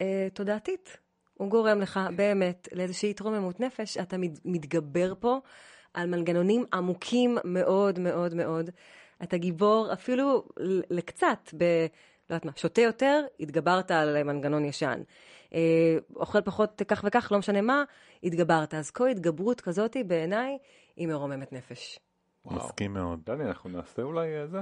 [0.00, 0.96] אה, תודעתית.
[1.34, 3.96] הוא גורם לך באמת לאיזושהי התרוממות נפש.
[3.98, 5.38] אתה מת, מתגבר פה
[5.94, 8.70] על מנגנונים עמוקים מאוד מאוד מאוד.
[9.22, 10.44] אתה גיבור אפילו
[10.90, 11.64] לקצת, ב...
[12.30, 15.02] לא יודעת מה, שותה יותר, התגברת על מנגנון ישן.
[15.54, 15.60] אה,
[16.16, 17.84] אוכל פחות כך וכך, לא משנה מה,
[18.22, 18.74] התגברת.
[18.74, 20.58] אז כל התגברות כזאת בעיניי
[20.96, 21.98] היא מרוממת נפש.
[22.44, 22.56] וואו.
[22.56, 23.20] מסכים מאוד.
[23.26, 24.60] דני אנחנו נעשה אולי אה, זה.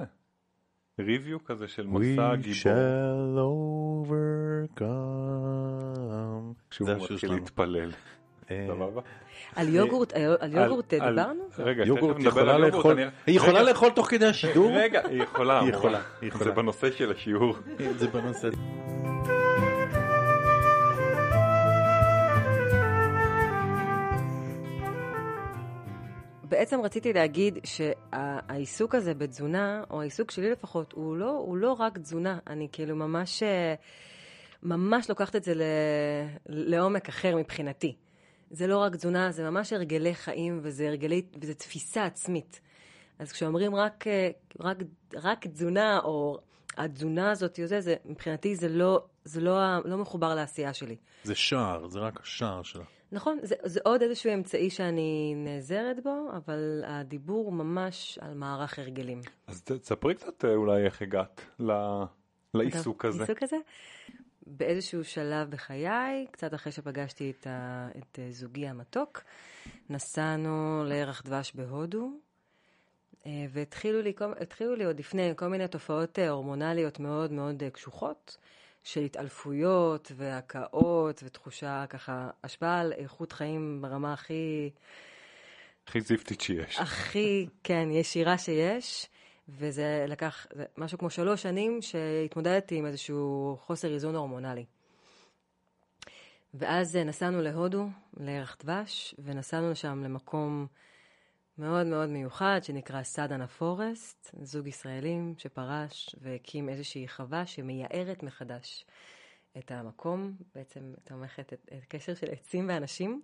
[1.01, 2.61] ריוויו כזה של We מסע גיבור.
[2.63, 3.39] shall
[4.81, 4.85] overcome.
[6.71, 7.33] כשהוא זה השיר מתחיל.
[7.33, 7.91] להתפלל.
[8.51, 9.01] אה, סבבה?
[9.57, 11.45] על יוגורט, על על יוגורט דיברנו?
[11.59, 14.71] רגע, יוגורט יכולה לאכול, היא יכולה לאכול תוך כדי השידור?
[14.75, 15.61] רגע, היא יכולה.
[15.61, 15.69] היא.
[15.69, 16.01] יכולה,
[16.45, 16.51] זה.
[16.51, 17.57] בנושא של השיעור.
[17.99, 18.49] זה בנושא.
[26.51, 31.99] בעצם רציתי להגיד שהעיסוק הזה בתזונה, או העיסוק שלי לפחות, הוא לא, הוא לא רק
[31.99, 32.39] תזונה.
[32.47, 33.75] אני כאילו ממש, אה,
[34.63, 35.63] ממש לוקחת את זה ל,
[36.47, 37.97] לעומק אחר מבחינתי.
[38.51, 42.61] זה לא רק תזונה, זה ממש הרגלי חיים, וזה הרגלי, וזה תפיסה עצמית.
[43.19, 44.31] אז כשאומרים רק, אה,
[44.61, 44.77] רק,
[45.15, 46.39] רק תזונה, או
[46.77, 50.97] התזונה הזאת, זה, זה, מבחינתי זה לא, זה לא, לא מחובר לעשייה שלי.
[51.25, 52.85] זה שער, זה רק השער שלה.
[53.13, 58.79] נכון, זה, זה עוד איזשהו אמצעי שאני נעזרת בו, אבל הדיבור הוא ממש על מערך
[58.79, 59.21] הרגלים.
[59.47, 62.05] אז תספרי קצת אה, אולי איך הגעת ל-
[62.55, 63.23] לעיסוק הזה.
[63.23, 63.57] עיסוק הזה?
[64.47, 69.23] באיזשהו שלב בחיי, קצת אחרי שפגשתי את, ה, את אה, זוגי המתוק,
[69.91, 72.11] נסענו לירח דבש בהודו,
[73.27, 74.13] אה, והתחילו לי,
[74.77, 78.37] לי עוד לפני כל מיני תופעות הורמונליות מאוד מאוד קשוחות,
[78.85, 84.71] של התעלפויות והקאות ותחושה ככה, השפעה על איכות חיים ברמה הכי...
[85.87, 86.79] הכי זיפטית שיש.
[86.79, 89.07] הכי, כן, ישירה שיש,
[89.49, 94.65] וזה לקח זה משהו כמו שלוש שנים שהתמודדתי עם איזשהו חוסר איזון הורמונלי.
[96.55, 100.67] ואז אה, נסענו להודו, לירח דבש, ונסענו שם למקום
[101.61, 108.85] מאוד מאוד מיוחד שנקרא סדנה פורסט, זוג ישראלים שפרש והקים איזושהי חווה שמייערת מחדש
[109.59, 113.23] את המקום, בעצם תומכת את, את קשר של עצים ואנשים.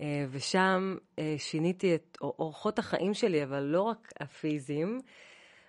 [0.00, 5.00] אה, ושם אה, שיניתי את אור- אורחות החיים שלי, אבל לא רק הפיזיים.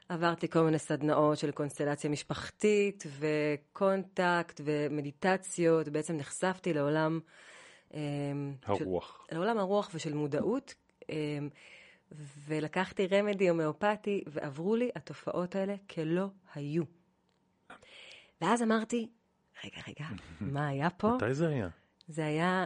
[0.10, 7.20] עברתי כל מיני סדנאות של קונסטלציה משפחתית וקונטקט ומדיטציות, בעצם נחשפתי לעולם...
[7.94, 8.00] אה,
[8.78, 9.28] של- הרוח.
[9.32, 10.74] לעולם הרוח ושל מודעות,
[12.48, 16.84] ולקחתי רמדי הומאופתי, ועברו לי התופעות האלה כלא היו.
[18.42, 19.10] ואז אמרתי,
[19.66, 20.06] רגע, רגע,
[20.54, 21.12] מה היה פה?
[21.16, 21.70] מתי זה היה?
[22.08, 22.66] זה היה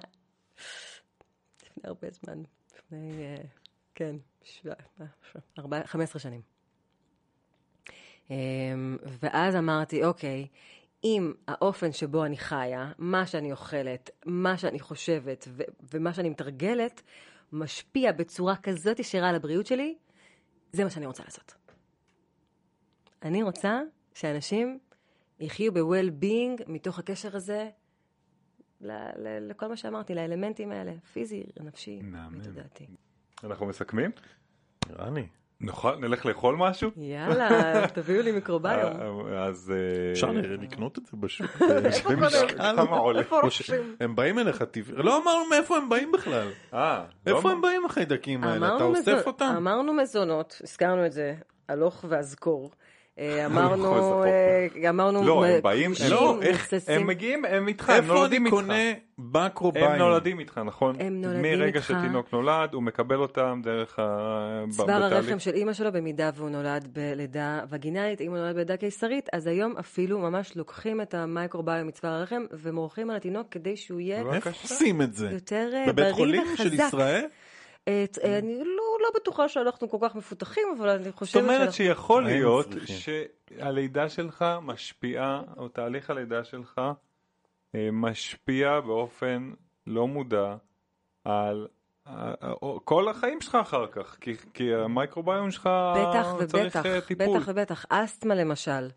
[1.63, 2.43] לפני הרבה זמן,
[2.77, 3.35] לפני, אה,
[3.95, 4.73] כן, שבע-
[5.59, 6.41] ארבע- 15 שנים.
[8.29, 10.47] אמ, ואז אמרתי, אוקיי,
[11.03, 15.63] אם האופן שבו אני חיה, מה שאני אוכלת, מה שאני חושבת ו-
[15.93, 17.01] ומה שאני מתרגלת,
[17.51, 19.95] משפיע בצורה כזאת ישירה על הבריאות שלי,
[20.73, 21.55] זה מה שאני רוצה לעשות.
[23.23, 23.81] אני רוצה
[24.13, 24.79] שאנשים
[25.39, 27.69] יחיו ב-well-being מתוך הקשר הזה
[28.81, 32.01] ל- ל- לכל מה שאמרתי, לאלמנטים האלה, פיזי, נפשי.
[32.39, 32.87] ותודעתי.
[33.43, 34.11] אנחנו מסכמים?
[34.89, 35.27] נראה לי.
[35.61, 36.89] נאכל, נלך לאכול משהו?
[36.97, 37.49] יאללה,
[37.93, 38.73] תביאו לי מיקרוביום.
[39.31, 39.73] אה, אז...
[39.75, 40.31] אה, אפשר
[40.61, 41.51] לקנות את זה בשוק.
[42.75, 43.21] כמה עולה?
[43.99, 46.47] הם באים אליך טבעי, לא אמרנו מאיפה הם באים בכלל.
[46.73, 48.55] אה, לא איפה הם באים החיידקים האלה?
[48.57, 49.53] אתה אמרנו אוסף מזונות- אותם?
[49.57, 51.35] אמרנו מזונות, הזכרנו את זה,
[51.69, 52.71] הלוך ואזכור.
[53.19, 54.25] אה, הלוך אמרנו, ואזכור.
[54.25, 56.73] אה, אמרנו, לא, הם באים, לא, איך.
[56.87, 58.55] הם מגיעים, הם איתך, הם איפה אני נולדים איתך.
[58.55, 58.73] קונה
[59.19, 59.91] בקרוביין?
[59.91, 60.95] הם נולדים איתך, נכון?
[60.99, 61.87] הם נולדים מרגע איתך.
[61.87, 64.63] שתינוק נולד, הוא מקבל אותם דרך ה...
[64.69, 65.03] צוואר.
[65.03, 69.47] הרחם של אימא שלו, במידה והוא נולד בלידה וגינלית, אם הוא נולד בלידה קיסרית, אז
[69.47, 74.31] היום אפילו ממש לוקחים את המייקרוביום מצוואר הרחם ומורחים על התינוק כדי שהוא יהיה איפה
[74.31, 74.61] בבקשה.
[74.63, 75.29] עושים את זה?
[75.31, 76.83] יותר אה, בבית בריא חולים של וחזק.
[76.87, 77.25] ישראל?
[77.89, 78.65] את- אה, אני לא
[79.03, 81.73] לא בטוחה שאנחנו כל כך מפותחים, אבל אני זאת חושבת אומרת שאנחנו...
[81.73, 82.67] שיכול להיות.
[82.85, 86.81] שהלידה שלך משפיעה, או תהליך הלידה שלך
[87.75, 89.51] אה, משפיע באופן
[89.87, 90.55] לא מודע
[91.23, 91.67] על
[92.07, 92.51] אה, אה,
[92.85, 97.37] כל החיים שלך אחר כך, כי- כי המייקרוביום שלך בטח צריך ובטח, אה, טיפול.
[97.37, 97.85] בטח ובטח.
[97.89, 98.87] אסתמה למשל,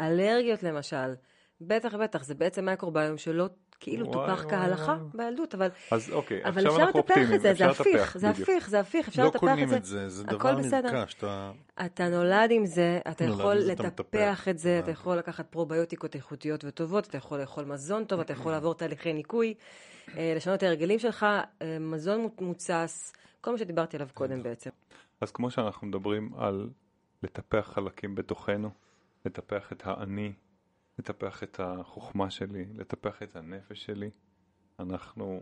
[0.00, 1.14] אלרגיות למשל,
[1.60, 3.48] בטח ובטח, זה בעצם מייקרוביום שלא
[3.80, 4.96] כאילו טופח כהלכה.
[5.14, 8.28] בילדות, אבל, אז אוקיי, אבל אפשר לטפח את זה, זה הפיך, זה.
[8.28, 9.76] הפיך, זה הפיך, אפשר לא לטפח קונים את זה.
[9.76, 10.92] את זה, זה דבר בסדר.
[10.92, 11.14] נרכש.
[11.14, 11.52] אתה-
[11.86, 14.48] אתה נולד עם זה, אתה יכול לטפח.
[14.48, 14.90] את זה, אתה.
[14.90, 19.54] יכול לקחת פרוביוטיקות איכותיות וטובות, אתה יכול לאכול מזון טוב, אתה יכול לעבור תהליכי ניקוי,
[20.16, 21.26] אה, לשנות את ההרגלים שלך,
[21.62, 24.70] אה, מזון מו- מוצס, כל מה שדיברתי עליו קודם בעצם.
[25.20, 26.68] אז כמו שאנחנו מדברים על
[27.22, 28.70] לטפח חלקים בתוכנו,
[29.26, 30.32] לטפח את האני,
[30.98, 34.10] לטפח את החוכמה שלי, לטפח את הנפש שלי,
[34.80, 35.40] אנחנו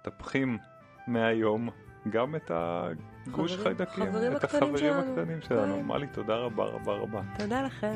[0.00, 0.58] מטפחים
[1.06, 1.68] מהיום
[2.10, 5.10] גם את הגוש חברים- חיידקים, חברים את הקטנים החברים שלנו.
[5.12, 5.74] הקטנים שלנו.
[5.76, 5.84] כן.
[5.86, 7.22] מלי, תודה רבה רבה רבה.
[7.38, 7.94] תודה לכם.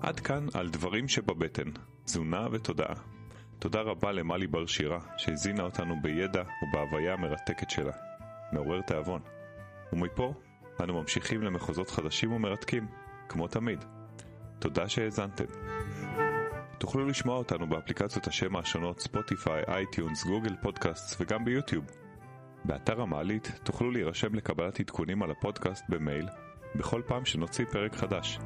[0.00, 1.70] עד כאן על דברים שבבטן,
[2.04, 2.94] תזונה ותודעה.
[3.58, 7.92] תודה רבה למלי בר שירה, שהזינה אותנו בידע ובהוויה המרתקת שלה.
[8.52, 9.20] מעורר תיאבון.
[9.92, 10.34] ומפה,
[10.82, 12.86] אנו ממשיכים למחוזות חדשים ומרתקים,
[13.28, 13.84] כמו תמיד.
[14.58, 15.44] תודה שהאזנתם.
[16.78, 21.84] תוכלו לשמוע אותנו באפליקציות השמע השונות Spotify, iTunes, Google Podcast וגם ביוטיוב.
[22.64, 26.28] באתר המעלית תוכלו להירשם לקבלת עדכונים על הפודקאסט במייל
[26.74, 28.38] בכל פעם שנוציא פרק חדש.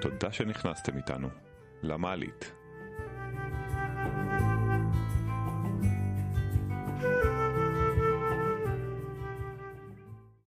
[0.00, 1.28] תודה שנכנסתם איתנו.
[1.82, 2.52] למעלית.